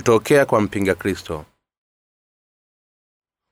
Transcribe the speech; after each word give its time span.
kutokea 0.00 0.46
kwa 0.46 0.60
mpinga 0.60 0.94
kristo. 0.94 1.44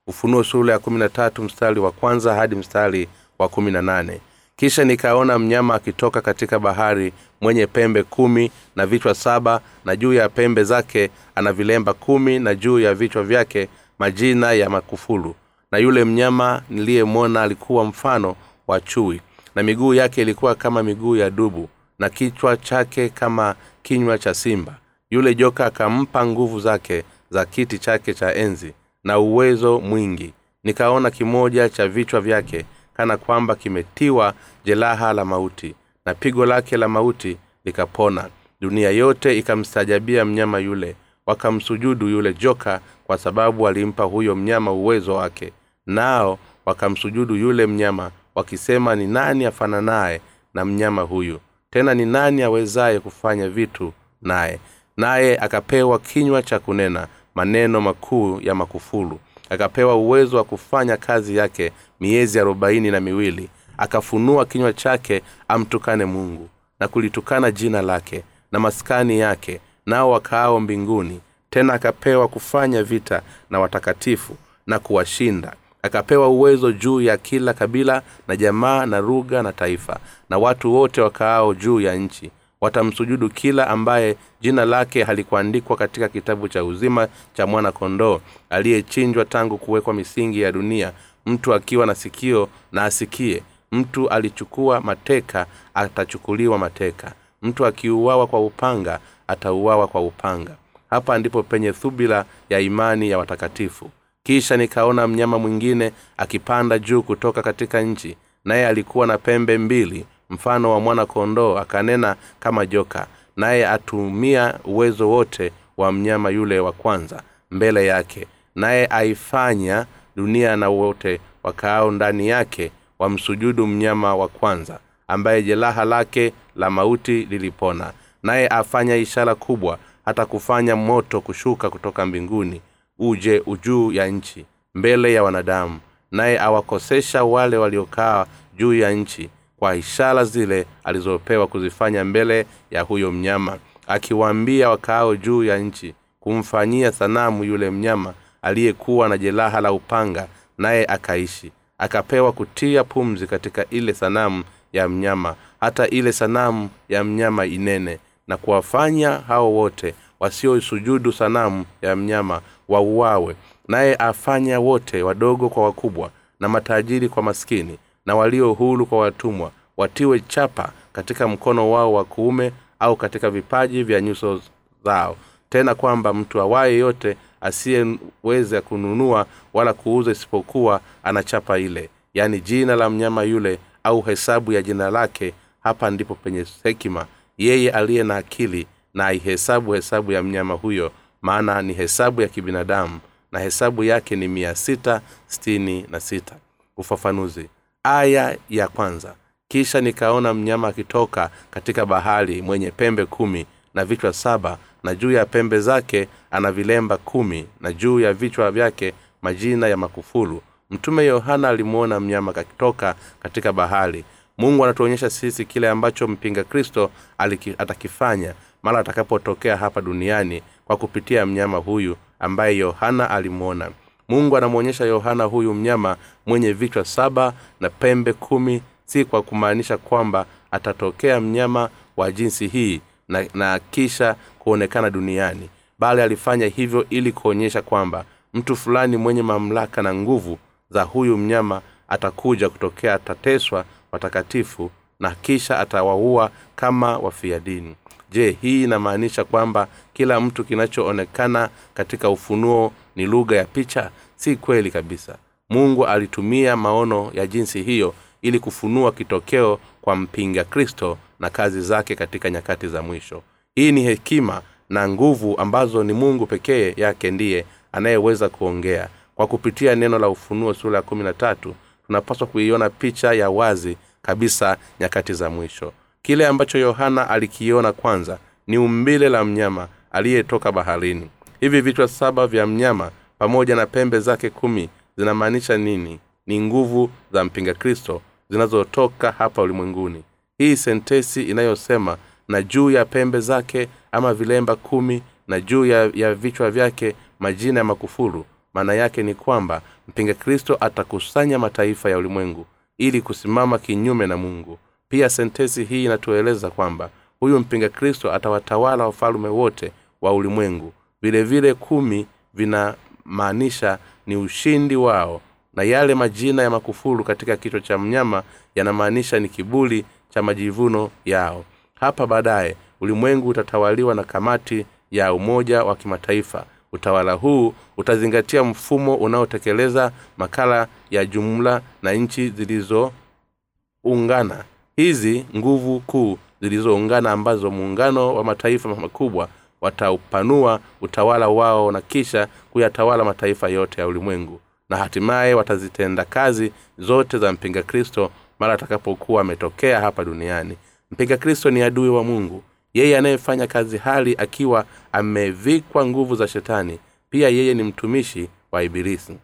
Ufunuo 0.07 0.45
sura 0.45 0.73
ya 0.73 0.79
kumi 0.79 0.99
na 0.99 1.09
tatu 1.09 1.43
mstari 1.43 1.81
wa 1.81 1.93
kwanza 1.93 2.35
hadi 2.35 2.55
mstari 2.57 3.09
wa 3.39 3.49
kumi 3.49 3.71
na 3.71 3.83
nane. 3.83 4.21
Kisha 4.57 4.85
nikaona 4.85 5.39
mnyama 5.39 5.75
akitoka 5.75 6.21
katika 6.21 6.59
bahari 6.59 7.13
mwenye 7.41 7.67
pembe 7.67 8.03
kumi 8.03 8.51
na 8.77 8.87
vichwa 8.87 9.15
saba 9.15 9.61
na 9.85 9.97
juu 9.97 10.13
ya 10.13 10.29
pembe 10.29 10.65
zake 10.65 11.11
ana 11.35 11.53
vilemba 11.53 11.93
kumi 11.95 12.39
na 12.39 12.55
juu 12.55 12.79
ya 12.79 12.95
vichwa 12.95 13.23
vyake 13.23 13.69
majina 13.99 14.53
ya 14.53 14.71
makufulu. 14.71 15.35
Na 15.73 15.79
yule 15.79 16.05
mnyama 16.05 16.63
niliyemwona 16.71 17.43
alikuwa 17.43 17.85
mfano 17.85 18.37
wa 18.67 18.81
chui 18.81 19.21
na 19.55 19.63
miguu 19.63 19.95
yake 19.95 20.23
ilikuwa 20.23 20.55
kama 20.55 20.83
miguu 20.83 21.17
ya 21.17 21.31
dubu 21.31 21.69
na 21.99 22.09
kichwa 22.09 22.57
chake 22.57 23.09
kama 23.09 23.55
kinywa 23.83 24.19
cha 24.19 24.35
simba 24.35 24.79
yule 25.11 25.35
joka 25.35 25.67
akampa 25.67 26.27
nguvu 26.27 26.61
zake 26.61 27.05
za 27.31 27.45
kiti 27.45 27.79
chake 27.79 28.15
cha 28.15 28.35
enzi 28.35 28.73
na 29.05 29.19
uwezo 29.19 29.81
mwingi. 29.81 30.33
Nikaona 30.65 31.11
kimoja 31.11 31.69
cha 31.69 31.89
vichwa 31.89 32.21
vyake 32.21 32.65
kana 32.95 33.17
kwamba 33.17 33.55
kimetiwa 33.55 34.35
jeraha 34.65 35.13
la 35.13 35.25
mauti 35.25 35.75
na 36.07 36.15
pigo 36.15 36.47
lake 36.47 36.77
la 36.77 36.89
mauti 36.89 37.37
likapona. 37.65 38.29
Dunia 38.61 38.91
yote 38.91 39.39
ikamstajabia 39.39 40.25
mnyama 40.25 40.59
yule 40.59 40.97
wakamsujudu 41.27 42.09
yule 42.09 42.35
joka 42.35 42.81
kwa 43.05 43.19
sababu 43.19 43.69
alimpa 43.69 44.05
huyo 44.05 44.37
mnyama 44.37 44.73
uwezo 44.73 45.15
wake. 45.15 45.53
Nao 45.87 46.39
wakamsujudu 46.67 47.37
yule 47.37 47.67
mnyama 47.67 48.11
wakisema 48.35 48.95
ni 48.97 49.07
nani 49.07 49.45
afananaye 49.45 50.21
na 50.55 50.65
mnyama 50.65 51.03
huyu? 51.03 51.41
Tena 51.71 51.95
ni 51.95 52.07
nani 52.07 52.43
awezaye 52.43 53.01
kufanya 53.01 53.49
vitu 53.49 53.93
naye 54.23 54.59
naye 54.99 55.39
akapewa 55.39 55.99
kinywa 55.99 56.43
cha 56.43 56.59
kunena 56.59 57.07
maneno 57.35 57.81
makuu 57.81 58.41
ya 58.41 58.55
makufulu. 58.55 59.19
Akapewa 59.51 59.97
uwezo 59.97 60.37
wa 60.37 60.45
kufanya 60.45 60.97
kazi 60.97 61.37
yake 61.37 61.73
miezi 62.01 62.41
arobaini 62.41 62.91
na 62.91 63.01
miwili. 63.01 63.49
Akafunua 63.79 64.47
kinywa 64.47 64.73
chake 64.73 65.23
amtukane 65.49 66.05
mungu 66.05 66.49
na 66.81 66.89
kulitukana 66.89 67.51
jina 67.51 67.83
lake 67.83 68.23
na 68.53 68.61
maskani 68.61 69.19
yake 69.19 69.61
nao 69.87 70.11
wakaao 70.11 70.61
mbinguni. 70.61 71.21
Tena 71.51 71.73
akapewa 71.75 72.29
kufanya 72.29 72.83
vita 72.83 73.23
na 73.51 73.61
watakatifu 73.61 74.37
na 74.67 74.79
kuwashinda. 74.79 75.53
Akapewa 75.83 76.29
uwezo 76.29 76.73
juu 76.73 77.01
ya 77.01 77.17
kila 77.17 77.55
kabila 77.55 78.03
na 78.29 78.37
jamaa 78.37 78.87
na 78.87 79.01
rugha 79.01 79.43
na 79.43 79.53
taifa 79.53 79.99
na 80.31 80.39
watu 80.39 80.75
wote 80.75 81.01
wakaao 81.01 81.55
juu 81.55 81.81
ya 81.81 81.95
nchi 81.95 82.31
watamsujudu 82.61 83.29
kila 83.29 83.69
ambaye 83.69 84.17
jina 84.41 84.65
lake 84.65 85.03
halikuandikwa 85.05 85.77
katika 85.77 86.09
kitabu 86.09 86.49
cha 86.49 86.65
uzima 86.65 87.09
cha 87.35 87.47
mwana 87.47 87.73
kondoo 87.73 88.21
aliyechinjwa 88.51 89.25
tangu 89.25 89.59
kuwekwa 89.59 89.95
misingi 89.95 90.41
ya 90.41 90.53
dunia. 90.53 90.93
Mtu 91.27 91.55
akiwa 91.55 91.87
na 91.87 91.95
sikio 91.95 92.49
na 92.73 92.85
asikie. 92.85 93.43
Mtu 93.73 94.09
alichukua 94.09 94.81
mateka 94.81 95.47
atachukuliwa 95.75 96.59
mateka. 96.59 97.13
Mtu 97.43 97.67
akiuawa 97.67 98.27
kwa 98.27 98.41
upanga 98.41 98.99
atauawa 99.29 99.89
kwa 99.89 100.01
upanga. 100.01 100.57
Hapa 100.91 101.19
ndipo 101.19 101.43
penye 101.43 101.73
thubila 101.73 102.25
ya 102.51 102.61
imani 102.61 103.11
ya 103.11 103.19
watakatifu. 103.19 103.91
Kisha 104.23 104.57
nikaona 104.57 105.09
mnyama 105.09 105.39
mwingine 105.39 105.93
akipanda 106.17 106.79
juu 106.79 107.03
kutoka 107.03 107.43
katika 107.43 107.81
nchi 107.81 108.17
naye 108.45 108.67
alikuwa 108.67 109.07
na 109.07 109.19
pembe 109.19 109.59
mbili 109.59 110.05
mfano 110.31 110.71
wa 110.73 110.81
mwana 110.81 111.07
kondoo 111.07 111.57
akanena 111.59 112.17
kama 112.41 112.67
joka 112.67 113.07
naye 113.37 113.69
atumia 113.69 114.59
uwezo 114.65 115.09
wote 115.11 115.53
wa 115.77 115.93
mnyama 115.93 116.31
yule 116.31 116.61
wa 116.61 116.73
kwanza 116.73 117.23
mbele 117.51 117.87
yake 117.87 118.27
naye 118.55 118.87
aifanya 118.87 119.87
dunia 120.17 120.57
na 120.57 120.69
wote 120.69 121.21
wakaao 121.43 121.91
ndani 121.91 122.29
yake 122.29 122.71
wamsujudu 122.99 123.67
mnyama 123.67 124.17
wa 124.17 124.29
kwanza 124.29 124.79
ambaye 125.09 125.43
jeraha 125.43 125.85
lake 125.85 126.33
la 126.57 126.71
mauti 126.71 127.13
lilipona. 127.31 127.93
Naye 128.23 128.49
afanya 128.49 128.97
ishara 128.97 129.35
kubwa 129.35 129.79
hata 130.05 130.27
kufanya 130.27 130.77
moto 130.77 131.21
kushuka 131.21 131.71
kutoka 131.71 132.07
mbinguni 132.07 132.61
uje 132.99 133.43
ujuu 133.47 133.93
ya 133.93 134.07
nchi 134.07 134.45
mbele 134.75 135.15
ya 135.15 135.23
wanadamu. 135.23 135.81
Naye 136.13 136.41
awakosesha 136.41 137.25
wale 137.25 137.57
waliokaa 137.57 138.27
juu 138.57 138.75
ya 138.75 138.91
nchi 138.91 139.31
kwa 139.59 139.77
ishara 139.77 140.25
zile 140.25 140.67
alizopewa 140.85 141.47
kuzifanya 141.47 142.05
mbele 142.05 142.47
ya 142.71 142.83
huyo 142.83 143.13
mnyama 143.13 143.59
akiwaambia 143.87 144.71
wakaao 144.71 145.17
juu 145.17 145.45
ya 145.45 145.59
nchi 145.59 145.95
kumfanyia 146.21 146.93
sanamu 146.93 147.45
yule 147.45 147.71
mnyama 147.71 148.15
aliyekuwa 148.43 149.09
na 149.09 149.19
jeraha 149.19 149.61
la 149.61 149.73
upanga 149.73 150.29
naye 150.59 150.85
akaishi. 150.85 151.53
Akapewa 151.79 152.33
kutia 152.33 152.85
pumzi 152.85 153.27
katika 153.27 153.67
ile 153.71 153.95
sanamu 153.95 154.45
ya 154.73 154.89
mnyama 154.89 155.35
hata 155.61 155.89
ile 155.89 156.13
sanamu 156.13 156.69
ya 156.89 157.05
mnyama 157.05 157.47
inene 157.47 157.99
na 158.29 158.37
kuwafanya 158.37 159.11
hao 159.11 159.53
wote 159.55 159.95
wasiosujudu 160.21 161.13
sanamu 161.13 161.65
ya 161.83 161.97
mnyama 161.97 162.41
wauawe 162.69 163.37
naye 163.69 163.95
afanya 163.97 164.61
wote 164.61 165.03
wadogo 165.03 165.49
kwa 165.49 165.65
wakubwa 165.65 166.11
na 166.41 166.49
matajiri 166.49 167.09
kwa 167.09 167.23
maskini 167.23 167.79
na 168.09 168.17
walio 168.17 168.53
hulu 168.53 168.87
kwa 168.87 168.99
watumwa 168.99 169.51
watiwe 169.77 170.21
chapa 170.21 170.73
katika 170.93 171.29
mkono 171.29 171.71
wao 171.71 171.93
wa 171.93 172.05
kuume 172.05 172.53
au 172.81 172.97
katika 172.97 173.31
vipaji 173.31 173.83
vya 173.83 174.01
nyuso 174.01 174.41
zao. 174.85 175.17
Tena 175.51 175.75
kwamba 175.75 176.15
mtu 176.15 176.41
awaye 176.41 176.79
yote 176.79 177.17
asiyeweza 177.41 178.61
kununua 178.61 179.27
wala 179.55 179.73
kuuza 179.73 180.11
isipokuwa 180.11 180.81
ana 181.03 181.23
chapa 181.23 181.59
ile 181.59 181.89
yaani 182.15 182.41
jina 182.41 182.77
la 182.77 182.91
mnyama 182.91 183.23
yule 183.23 183.59
au 183.85 184.01
hesabu 184.03 184.53
ya 184.53 184.63
jina 184.63 184.91
lake 184.91 185.35
hapa 185.61 185.91
ndipo 185.91 186.15
penye 186.15 186.45
hekima. 186.63 187.07
Yeye 187.39 187.71
aliye 187.71 188.03
na 188.05 188.17
akili 188.17 188.67
na 188.95 189.07
aihesabu 189.07 189.73
hesabu 189.73 190.13
ya 190.13 190.23
mnyama 190.23 190.55
huyo 190.55 190.93
maana 191.23 191.63
ni 191.63 191.73
hesabu 191.73 192.23
ya 192.23 192.29
kibinadamu 192.29 193.01
na 193.33 193.39
hesabu 193.41 193.85
yake 193.85 194.17
ni 194.17 194.29
mia 194.29 194.55
sita 194.55 195.01
sitini 195.27 195.85
na 195.91 196.01
sita. 196.01 196.35
Ufafanuzi 196.77 197.49
aya 197.83 198.37
ya 198.51 198.69
kwanza. 198.69 199.15
Kisha 199.49 199.81
nikaona 199.81 200.35
mnyama 200.35 200.69
akitoka 200.69 201.31
katika 201.51 201.87
bahari 201.87 202.43
mwenye 202.43 202.71
pembe 202.71 203.05
kumi 203.07 203.47
na 203.75 203.85
vichwa 203.85 204.13
saba 204.13 204.59
na 204.83 204.95
juu 204.95 205.13
ya 205.13 205.27
pembe 205.27 205.61
zake 205.61 206.09
ana 206.31 206.53
vilemba 206.53 206.97
kumi 206.97 207.47
na 207.61 207.73
juu 207.73 208.01
ya 208.01 208.13
vichwa 208.13 208.51
vyake 208.51 208.93
majina 209.23 209.69
ya 209.69 209.77
makufulu. 209.77 210.43
Mtume 210.71 211.05
yohana 211.07 211.49
alimwona 211.49 212.01
mnyama 212.01 212.35
akitoka 212.37 212.95
katika 213.23 213.53
bahari. 213.53 214.05
Mungu 214.39 214.65
anatuonyesha 214.65 215.11
sisi 215.11 215.45
kile 215.45 215.69
ambacho 215.69 216.09
mpinga 216.09 216.45
kristo 216.45 216.91
aliki, 217.19 217.55
atakifanya 217.59 218.35
mara 218.63 218.79
atakapotokea 218.79 219.57
hapa 219.57 219.81
duniani 219.81 220.43
kwa 220.65 220.77
kupitia 220.77 221.27
mnyama 221.27 221.59
huyu 221.59 221.97
ambaye 222.21 222.57
yohana 222.57 223.11
alimwona 223.11 223.71
mungu 224.09 224.37
anamwonyesha 224.37 224.85
yohana 224.85 225.25
huyu 225.25 225.55
mnyama 225.55 225.97
mwenye 226.27 226.53
vichwa 226.53 226.85
saba 226.85 227.33
na 227.61 227.71
pembe 227.71 228.13
kumi 228.13 228.63
si 228.85 229.05
kwa 229.05 229.23
kumaanisha 229.23 229.77
kwamba 229.79 230.27
atatokea 230.51 231.21
mnyama 231.21 231.71
wa 231.97 232.13
jinsi 232.13 232.47
hii 232.47 232.81
na, 233.09 233.27
na 233.35 233.59
kisha 233.71 234.17
kuonekana 234.39 234.91
duniani 234.91 235.49
bali 235.79 236.03
alifanya 236.03 236.47
hivyo 236.47 236.87
ili 236.91 237.13
kuonyesha 237.13 237.63
kwamba 237.63 238.05
mtu 238.35 238.57
fulani 238.57 238.97
mwenye 238.97 239.23
mamlaka 239.23 239.83
na 239.83 239.95
nguvu 239.95 240.39
za 240.71 240.83
huyu 240.83 241.17
mnyama 241.17 241.61
atakuja 241.89 242.49
kutokea 242.49 242.95
atateswa 242.95 243.65
watakatifu 243.93 244.71
na 245.01 245.11
kisha 245.11 245.59
atawaua 245.59 246.31
kama 246.57 246.99
wafia 246.99 247.41
dini 247.41 247.75
je 248.11 248.37
hii 248.43 248.65
inamaanisha 248.65 249.25
kwamba 249.25 249.69
kila 249.93 250.21
mtu 250.21 250.45
kinachoonekana 250.45 251.49
katika 251.75 252.11
ufunuo 252.11 252.73
ni 252.97 253.07
lugha 253.07 253.37
ya 253.37 253.45
picha? 253.45 253.91
Si 254.17 254.37
kweli 254.37 254.71
kabisa. 254.71 255.19
Mungu 255.51 255.87
alitumia 255.87 256.57
maono 256.57 257.11
ya 257.15 257.27
jinsi 257.27 257.63
hiyo 257.63 257.95
ili 258.23 258.39
kufunua 258.39 258.93
kitokeo 258.93 259.59
kwa 259.83 259.97
mpinga 259.97 260.45
kristo 260.45 260.99
na 261.21 261.31
kazi 261.31 261.61
zake 261.61 261.95
katika 261.95 262.31
nyakati 262.31 262.69
za 262.69 262.83
mwisho. 262.83 263.23
Hii 263.55 263.73
ni 263.73 263.83
hekima 263.83 264.43
na 264.69 264.89
nguvu 264.89 265.39
ambazo 265.39 265.85
ni 265.85 265.93
mungu 265.93 266.27
pekee 266.27 266.75
yake 266.77 267.11
ndiye 267.11 267.45
anayeweza 267.73 268.29
kuongea. 268.29 268.89
Kwa 269.15 269.27
kupitia 269.27 269.75
neno 269.75 269.99
la 269.99 270.09
ufunuo 270.09 270.55
sura 270.55 270.77
ya 270.77 270.83
kumi 270.83 271.05
na 271.05 271.13
tatu 271.13 271.55
tunapaswa 271.87 272.27
kuiona 272.27 272.71
picha 272.71 273.13
ya 273.13 273.31
wazi 273.31 273.77
kabisa 274.03 274.57
nyakati 274.81 275.13
za 275.13 275.31
mwisho 275.31 275.73
kile 276.09 276.27
ambacho 276.27 276.59
yohana 276.59 277.11
alikiona 277.11 277.73
kwanza 277.73 278.19
ni 278.47 278.59
umbile 278.59 279.09
la 279.09 279.25
mnyama 279.25 279.69
aliyetoka 279.93 280.53
baharini. 280.53 281.11
Hivi 281.41 281.61
vichwa 281.61 281.89
saba 281.89 282.27
vya 282.27 282.47
mnyama 282.47 282.91
pamoja 283.19 283.57
na 283.57 283.67
pembe 283.67 284.01
zake 284.01 284.31
kumi 284.31 284.69
zinamaanisha 284.97 285.57
nini? 285.59 285.99
Ni 286.27 286.41
nguvu 286.41 286.91
za 287.13 287.25
mpinga 287.25 287.55
kristo 287.55 288.03
zinazotoka 288.31 289.13
hapa 289.13 289.43
ulimwenguni. 289.43 290.03
Hii 290.39 290.57
sentesi 290.57 291.23
inayosema 291.23 291.97
na 292.29 292.43
juu 292.43 292.71
ya 292.71 292.85
pembe 292.85 293.21
zake 293.21 293.69
ama 293.93 294.15
vilemba 294.15 294.57
kumi 294.57 295.03
na 295.27 295.41
juu 295.41 295.67
ya, 295.67 295.91
ya 295.95 296.15
vichwa 296.15 296.51
vyake 296.51 296.95
majina 297.21 297.61
ya 297.61 297.65
makufuru 297.65 298.25
maana 298.55 298.75
yake 298.75 299.03
ni 299.03 299.15
kwamba 299.15 299.63
mpinga 299.89 300.15
kristo 300.15 300.57
atakusanya 300.61 301.39
mataifa 301.39 301.91
ya 301.91 301.99
ulimwengu 301.99 302.47
ili 302.79 303.01
kusimama 303.03 303.59
kinyume 303.59 304.07
na 304.07 304.17
mungu 304.17 304.59
pia 304.89 305.09
sentesi 305.11 305.65
hii 305.65 305.85
inatueleza 305.85 306.51
kwamba 306.51 306.91
huyu 307.21 307.39
mpinga 307.41 307.69
kristo 307.69 308.13
atawatawala 308.13 308.87
wafalume 308.87 309.29
wote 309.29 309.73
wa 310.01 310.13
ulimwengu. 310.15 310.73
Vile 311.03 311.23
vile 311.23 311.55
kumi 311.55 312.07
vinamaanisha 312.35 313.79
ni 314.07 314.17
ushindi 314.17 314.77
wao 314.77 315.21
na 315.55 315.63
yale 315.63 315.95
majina 315.95 316.43
ya 316.43 316.51
makufuru 316.51 317.05
katika 317.05 317.37
kichwa 317.37 317.61
cha 317.61 317.79
mnyama 317.79 318.23
yanamaanisha 318.55 319.21
ni 319.21 319.29
kibuli 319.29 319.85
cha 320.11 320.23
majivuno 320.23 320.91
yao. 321.05 321.45
Hapa 321.81 322.07
baadaye 322.07 322.57
ulimwengu 322.81 323.29
utatawaliwa 323.29 323.95
na 323.95 324.05
kamati 324.05 324.67
ya 324.91 325.13
umoja 325.13 325.65
wa 325.65 325.77
kimataifa. 325.77 326.45
Utawala 326.73 327.13
huu 327.13 327.55
utazingatia 327.77 328.45
mfumo 328.45 328.95
unaotekeleza 328.95 329.93
makala 330.17 330.67
ya 330.91 331.07
jumla 331.07 331.61
na 331.83 331.93
nchi 331.93 332.29
zilizoungana 332.31 334.45
hizi 334.79 335.25
nguvu 335.37 335.81
kuu 335.81 336.19
zilizoungana 336.41 337.13
ambazo 337.13 337.51
muungano 337.51 338.15
wa 338.15 338.25
mataifa 338.25 338.69
makubwa 338.69 339.29
wataupanua 339.61 340.61
utawala 340.81 341.29
wao 341.29 341.73
na 341.73 341.81
kisha 341.81 342.29
kuyatawala 342.51 343.05
mataifa 343.05 343.49
yote 343.49 343.81
ya 343.81 343.87
ulimwengu. 343.87 344.41
Na 344.69 344.77
hatimaye 344.77 345.35
watazitenda 345.35 346.05
kazi 346.05 346.53
zote 346.79 347.19
za 347.19 347.33
mpinga 347.33 347.63
kristo 347.63 348.11
mara 348.39 348.55
atakapokuwa 348.55 349.21
ametokea 349.21 349.81
hapa 349.81 350.05
duniani. 350.05 350.57
Mpinga 350.91 351.17
kristo 351.17 351.51
ni 351.51 351.63
adui 351.63 351.89
wa 351.89 352.05
mungu. 352.05 352.43
Yeye 352.75 352.99
anayefanya 352.99 353.47
kazi 353.47 353.79
hali 353.79 354.15
akiwa 354.19 354.65
amevikwa 354.93 355.87
nguvu 355.87 356.15
za 356.15 356.29
shetani. 356.29 356.79
Pia 357.11 357.29
yeye 357.29 357.55
ni 357.55 357.63
mtumishi 357.63 358.29
wa 358.53 358.63
ibilisi. 358.63 359.17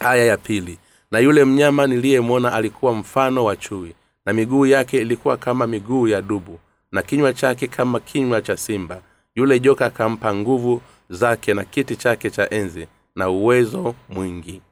Aya 0.00 0.24
ya 0.24 0.36
pili. 0.36 0.78
Na 1.10 1.18
yule 1.18 1.44
mnyama 1.44 1.86
niliyemwona 1.86 2.52
alikuwa 2.52 2.92
mfano 2.92 3.44
wa 3.44 3.56
chui 3.56 3.94
na 4.26 4.32
miguu 4.32 4.66
yake 4.66 4.98
ilikuwa 4.98 5.36
kama 5.36 5.66
miguu 5.66 6.08
ya 6.08 6.22
dubu 6.22 6.58
na 6.92 7.02
kinywa 7.02 7.32
chake 7.32 7.66
kama 7.66 8.00
kinywa 8.00 8.42
cha 8.42 8.56
simba. 8.56 9.00
Yule 9.34 9.60
joka 9.60 9.86
akampa 9.86 10.34
nguvu 10.34 10.82
zake 11.10 11.54
na 11.54 11.64
kiti 11.64 11.96
chake 11.96 12.30
cha 12.30 12.50
enzi 12.50 12.86
na 13.16 13.28
uwezo 13.30 13.94
mwingi. 14.08 14.62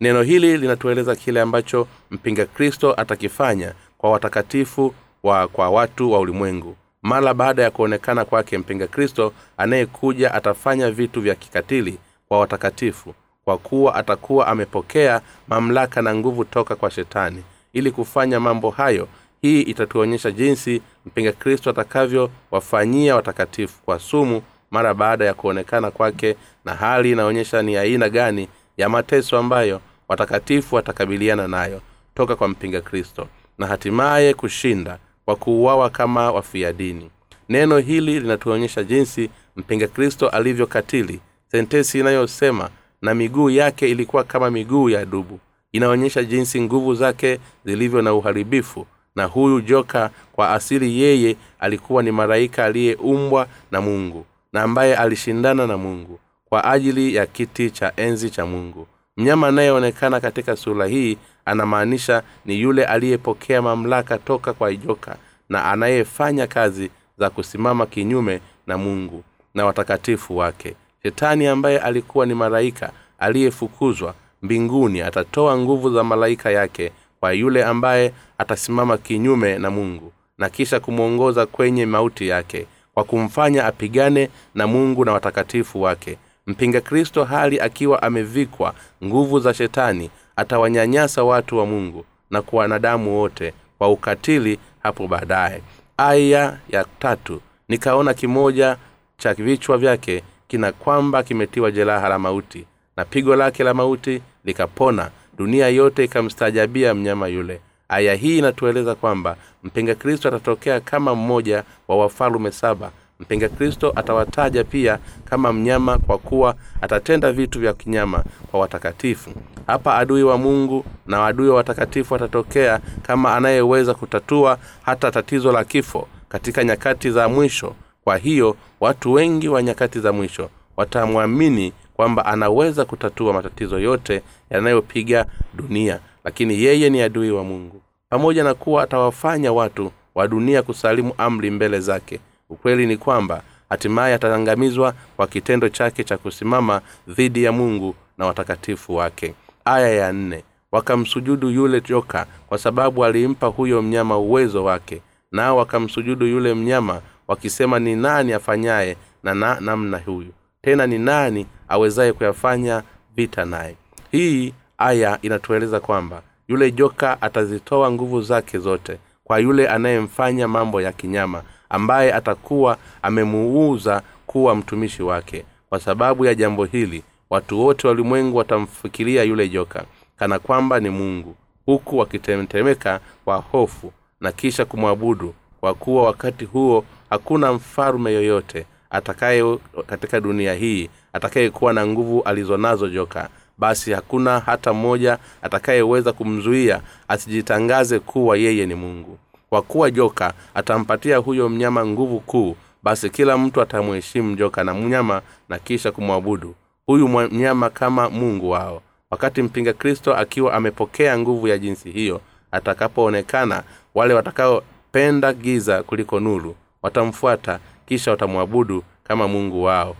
Neno 0.00 0.22
hili 0.22 0.56
linatueleza 0.58 1.16
kile 1.16 1.40
ambacho 1.40 1.88
mpinga 2.10 2.46
kristo 2.46 2.94
atakifanya 2.96 3.74
kwa 3.98 4.10
watakatifu 4.10 4.94
wa 5.22 5.48
kwa 5.48 5.70
watu 5.70 6.12
wa 6.12 6.18
ulimwengu. 6.20 6.76
Mara 7.02 7.34
baada 7.34 7.62
ya 7.62 7.70
kuonekana 7.70 8.24
kwake 8.24 8.58
mpinga 8.58 8.86
kristo 8.86 9.32
anayekuja 9.56 10.34
atafanya 10.34 10.90
vitu 10.90 11.20
vya 11.20 11.34
kikatili 11.34 11.98
kwa 12.28 12.40
watakatifu 12.40 13.14
kwa 13.44 13.58
kuwa 13.58 13.94
atakuwa 13.94 14.46
amepokea 14.46 15.20
mamlaka 15.48 16.02
na 16.02 16.14
nguvu 16.14 16.44
toka 16.44 16.76
kwa 16.76 16.90
shetani 16.90 17.42
ili 17.76 17.90
kufanya 17.90 18.40
mambo 18.40 18.70
hayo. 18.70 19.08
Hii 19.42 19.60
itatuonyesha 19.62 20.30
jinsi 20.30 20.82
mpinga 21.06 21.32
kristo 21.32 21.70
atakavyowafanyia 21.70 23.16
watakatifu 23.16 23.82
kwa 23.84 23.98
sumu 23.98 24.42
mara 24.70 24.94
baada 24.94 25.24
ya 25.24 25.34
kuonekana 25.34 25.90
kwake 25.90 26.36
na 26.64 26.74
hali 26.74 27.10
inaonyesha 27.12 27.62
ni 27.62 27.76
aina 27.76 28.08
gani 28.08 28.48
ya 28.76 28.88
mateso 28.88 29.38
ambayo 29.38 29.80
watakatifu 30.08 30.74
watakabiliana 30.74 31.48
nayo 31.48 31.80
toka 32.14 32.36
kwa 32.36 32.48
mpinga 32.48 32.80
kristo 32.80 33.28
na 33.58 33.66
hatimaye 33.66 34.34
kushinda 34.34 34.98
kwa 35.24 35.36
kuuawa 35.36 35.90
kama 35.90 36.32
wafia 36.32 36.72
dini. 36.72 37.10
Neno 37.48 37.78
hili 37.78 38.20
linatuonyesha 38.20 38.84
jinsi 38.84 39.30
mpinga 39.56 39.86
kristo 39.88 40.28
alivyokatili 40.28 41.20
sentesi 41.50 42.00
inayosema 42.00 42.70
na 43.02 43.14
miguu 43.14 43.50
yake 43.50 43.90
ilikuwa 43.90 44.24
kama 44.24 44.50
miguu 44.50 44.90
ya 44.90 45.04
dubu 45.04 45.40
inaonyesha 45.76 46.24
jinsi 46.24 46.60
nguvu 46.60 46.94
zake 46.94 47.38
zilivyo 47.64 48.02
na 48.02 48.14
uharibifu. 48.14 48.86
Na 49.16 49.24
huyu 49.24 49.60
joka 49.60 50.10
kwa 50.32 50.50
asili 50.50 51.00
yeye 51.02 51.36
alikuwa 51.60 52.02
ni 52.02 52.12
malaika 52.12 52.64
aliyeumbwa 52.64 53.46
na 53.70 53.80
mungu 53.80 54.26
na 54.52 54.62
ambaye 54.62 54.96
alishindana 54.96 55.66
na 55.66 55.76
mungu 55.76 56.18
kwa 56.48 56.64
ajili 56.64 57.14
ya 57.14 57.26
kiti 57.26 57.70
cha 57.70 57.92
enzi 57.96 58.30
cha 58.30 58.46
mungu. 58.46 58.86
Mnyama 59.16 59.48
anayeonekana 59.48 60.20
katika 60.20 60.56
sura 60.56 60.86
hii 60.86 61.18
anamaanisha 61.44 62.22
ni 62.44 62.60
yule 62.60 62.84
aliyepokea 62.84 63.62
mamlaka 63.62 64.18
toka 64.18 64.52
kwa 64.52 64.74
joka 64.74 65.16
na 65.48 65.64
anayefanya 65.64 66.46
kazi 66.46 66.90
za 67.18 67.30
kusimama 67.30 67.86
kinyume 67.86 68.40
na 68.66 68.78
mungu 68.78 69.24
na 69.54 69.64
watakatifu 69.66 70.36
wake. 70.36 70.74
Shetani 71.02 71.46
ambaye 71.46 71.78
alikuwa 71.78 72.26
ni 72.26 72.34
malaika 72.34 72.92
aliyefukuzwa 73.18 74.14
mbinguni 74.46 75.00
atatoa 75.00 75.58
nguvu 75.58 75.90
za 75.90 76.04
malaika 76.04 76.50
yake 76.50 76.92
kwa 77.20 77.32
yule 77.32 77.64
ambaye 77.64 78.12
atasimama 78.38 78.98
kinyume 78.98 79.58
na 79.58 79.70
mungu 79.70 80.12
na 80.38 80.48
kisha 80.48 80.80
kumwongoza 80.80 81.46
kwenye 81.46 81.86
mauti 81.86 82.28
yake 82.28 82.66
kwa 82.94 83.04
kumfanya 83.04 83.64
apigane 83.64 84.28
na 84.54 84.66
mungu 84.66 85.04
na 85.04 85.12
watakatifu 85.12 85.82
wake. 85.82 86.18
Mpinga 86.46 86.80
kristo 86.80 87.24
hali 87.24 87.60
akiwa 87.60 88.02
amevikwa 88.02 88.74
nguvu 89.04 89.40
za 89.40 89.54
shetani 89.54 90.10
atawanyanyasa 90.36 91.24
watu 91.24 91.58
wa 91.58 91.66
mungu 91.66 92.04
na 92.30 92.42
kwa 92.42 92.58
wanadamu 92.58 93.18
wote 93.18 93.52
kwa 93.78 93.88
ukatili 93.88 94.58
hapo 94.82 95.08
baadaye. 95.08 95.62
Aya 95.96 96.58
ya 96.70 96.84
tatu. 96.98 97.40
Nikaona 97.68 98.14
kimoja 98.14 98.76
cha 99.18 99.34
vichwa 99.34 99.78
vyake 99.78 100.22
kina 100.48 100.72
kwamba 100.72 101.22
kimetiwa 101.22 101.70
jeraha 101.70 102.08
la 102.08 102.18
mauti 102.18 102.66
na 102.96 103.04
pigo 103.04 103.36
lake 103.36 103.64
la 103.64 103.74
mauti 103.74 104.22
likapona 104.46 105.10
dunia 105.38 105.68
yote 105.68 106.04
ikamstaajabia 106.04 106.94
mnyama 106.94 107.28
yule. 107.28 107.60
Aya 107.88 108.14
hii 108.14 108.38
inatueleza 108.38 108.94
kwamba 108.94 109.36
mpinga 109.64 109.94
kristo 109.94 110.28
atatokea 110.28 110.80
kama 110.80 111.14
mmoja 111.14 111.64
wa 111.88 111.96
wafalume 111.96 112.52
saba. 112.52 112.90
Mpinga 113.20 113.48
kristo 113.48 113.92
atawataja 113.96 114.64
pia 114.64 114.98
kama 115.24 115.52
mnyama 115.52 115.98
kwa 115.98 116.18
kuwa 116.18 116.54
atatenda 116.80 117.32
vitu 117.32 117.60
vya 117.60 117.72
kinyama 117.72 118.24
kwa 118.50 118.60
watakatifu. 118.60 119.30
Hapa 119.66 119.94
adui 119.96 120.22
wa 120.22 120.38
mungu 120.38 120.84
na 121.06 121.26
adui 121.26 121.48
wa 121.48 121.56
watakatifu 121.56 122.14
atatokea 122.14 122.80
kama 123.02 123.34
anayeweza 123.36 123.94
kutatua 123.94 124.58
hata 124.82 125.10
tatizo 125.10 125.52
la 125.52 125.64
kifo 125.64 126.08
katika 126.28 126.64
nyakati 126.64 127.10
za 127.10 127.28
mwisho. 127.28 127.74
Kwa 128.04 128.16
hiyo 128.16 128.56
watu 128.80 129.12
wengi 129.12 129.48
wa 129.48 129.62
nyakati 129.62 130.00
za 130.00 130.12
mwisho 130.12 130.50
watamwamini 130.76 131.72
kwamba 131.96 132.26
anaweza 132.26 132.84
kutatua 132.84 133.32
matatizo 133.32 133.78
yote 133.78 134.22
yanayopiga 134.50 135.26
dunia 135.54 136.00
lakini 136.24 136.62
yeye 136.62 136.90
ni 136.90 137.02
adui 137.02 137.30
wa 137.30 137.44
mungu. 137.44 137.82
Pamoja 138.10 138.44
na 138.44 138.54
kuwa 138.54 138.82
atawafanya 138.82 139.52
watu 139.52 139.92
wa 140.14 140.28
dunia 140.28 140.62
kusalimu 140.62 141.12
amri 141.18 141.50
mbele 141.50 141.80
zake 141.80 142.20
ukweli 142.50 142.86
ni 142.86 142.96
kwamba 142.96 143.42
hatimaye 143.68 144.14
ataangamizwa 144.14 144.94
kwa 145.16 145.26
kitendo 145.26 145.68
chake 145.68 146.04
cha 146.04 146.16
kusimama 146.18 146.80
dhidi 147.08 147.44
ya 147.44 147.52
mungu 147.52 147.94
na 148.18 148.26
watakatifu 148.26 148.96
wake. 148.96 149.34
Aya 149.64 149.88
ya 149.88 150.12
nne 150.12 150.44
wakamsujudu 150.72 151.50
yule 151.50 151.80
joka 151.80 152.26
kwa 152.48 152.58
sababu 152.58 153.04
alimpa 153.04 153.46
huyo 153.46 153.82
mnyama 153.82 154.18
uwezo 154.18 154.64
wake 154.64 155.02
nao 155.32 155.56
wakamsujudu 155.56 156.26
yule 156.26 156.54
mnyama 156.54 157.00
wakisema 157.28 157.78
ni 157.78 157.96
nani 157.96 158.32
afanyaye 158.32 158.96
na 159.22 159.34
na 159.34 159.60
namna 159.60 159.98
huyu 159.98 160.32
tena 160.66 160.86
ni 160.86 160.98
nani 160.98 161.46
awezaye 161.68 162.12
kuyafanya 162.12 162.82
vita 163.16 163.44
naye. 163.44 163.76
Hii 164.10 164.54
aya 164.78 165.18
inatueleza 165.22 165.80
kwamba 165.80 166.22
yule 166.48 166.70
joka 166.70 167.22
atazitoa 167.22 167.90
nguvu 167.90 168.22
zake 168.22 168.58
zote 168.58 168.98
kwa 169.24 169.38
yule 169.38 169.68
anayemfanya 169.68 170.48
mambo 170.48 170.80
ya 170.82 170.92
kinyama 170.92 171.42
ambaye 171.68 172.12
atakuwa 172.14 172.78
amemuuza 173.02 174.02
kuwa 174.26 174.54
mtumishi 174.56 175.02
wake. 175.02 175.44
Kwa 175.68 175.80
sababu 175.80 176.24
ya 176.24 176.34
jambo 176.34 176.64
hili 176.64 177.02
watu 177.30 177.60
wote 177.60 177.88
walimwengu 177.88 178.36
watamfikiria 178.36 179.22
yule 179.22 179.48
joka 179.48 179.84
kana 180.16 180.38
kwamba 180.38 180.80
ni 180.80 180.90
mungu 180.90 181.34
huku 181.66 181.98
wakitetemeka 181.98 183.00
kwa 183.24 183.36
hofu 183.36 183.92
na 184.20 184.32
kisha 184.32 184.64
kumwabudu 184.64 185.34
kwa 185.60 185.74
kuwa 185.74 186.02
wakati 186.02 186.44
huo 186.44 186.84
hakuna 187.10 187.52
mfalume 187.52 188.12
yoyote 188.12 188.66
atakaye 188.90 189.58
katika 189.86 190.20
dunia 190.20 190.54
hii 190.54 190.88
atakayekuwa 191.12 191.72
na 191.72 191.86
nguvu 191.86 192.22
alizonazo 192.22 192.88
joka. 192.88 193.28
Basi 193.58 193.92
hakuna 193.92 194.40
hata 194.40 194.72
mmoja 194.72 195.18
atakayeweza 195.42 196.12
kumzuia 196.12 196.80
asijitangaze 197.08 197.98
kuwa 197.98 198.36
yeye 198.36 198.66
ni 198.66 198.74
mungu. 198.74 199.18
Kwa 199.50 199.62
kuwa 199.62 199.90
joka 199.90 200.32
atampatia 200.54 201.16
huyo 201.16 201.48
mnyama 201.48 201.86
nguvu 201.86 202.20
kuu 202.20 202.56
basi 202.82 203.10
kila 203.10 203.38
mtu 203.38 203.60
atamheshimu 203.60 204.36
joka 204.36 204.64
na 204.64 204.74
mnyama 204.74 205.22
na 205.48 205.58
kisha 205.58 205.92
kumwabudu 205.92 206.54
huyu 206.86 207.08
mnyama 207.08 207.70
kama 207.70 208.10
mungu 208.10 208.50
wao. 208.50 208.82
Wakati 209.10 209.42
mpinga 209.42 209.72
kristo 209.72 210.14
akiwa 210.16 210.54
amepokea 210.54 211.18
nguvu 211.18 211.48
ya 211.48 211.58
jinsi 211.58 211.90
hiyo 211.90 212.20
atakapoonekana 212.52 213.62
wale 213.94 214.14
watakaopenda 214.14 215.32
giza 215.32 215.82
kuliko 215.82 216.20
nuru 216.20 216.54
watamfuata 216.82 217.58
kisha 217.86 218.10
watamwabudu 218.10 218.84
kama 219.04 219.28
mungu 219.28 219.62
wao 219.62 219.96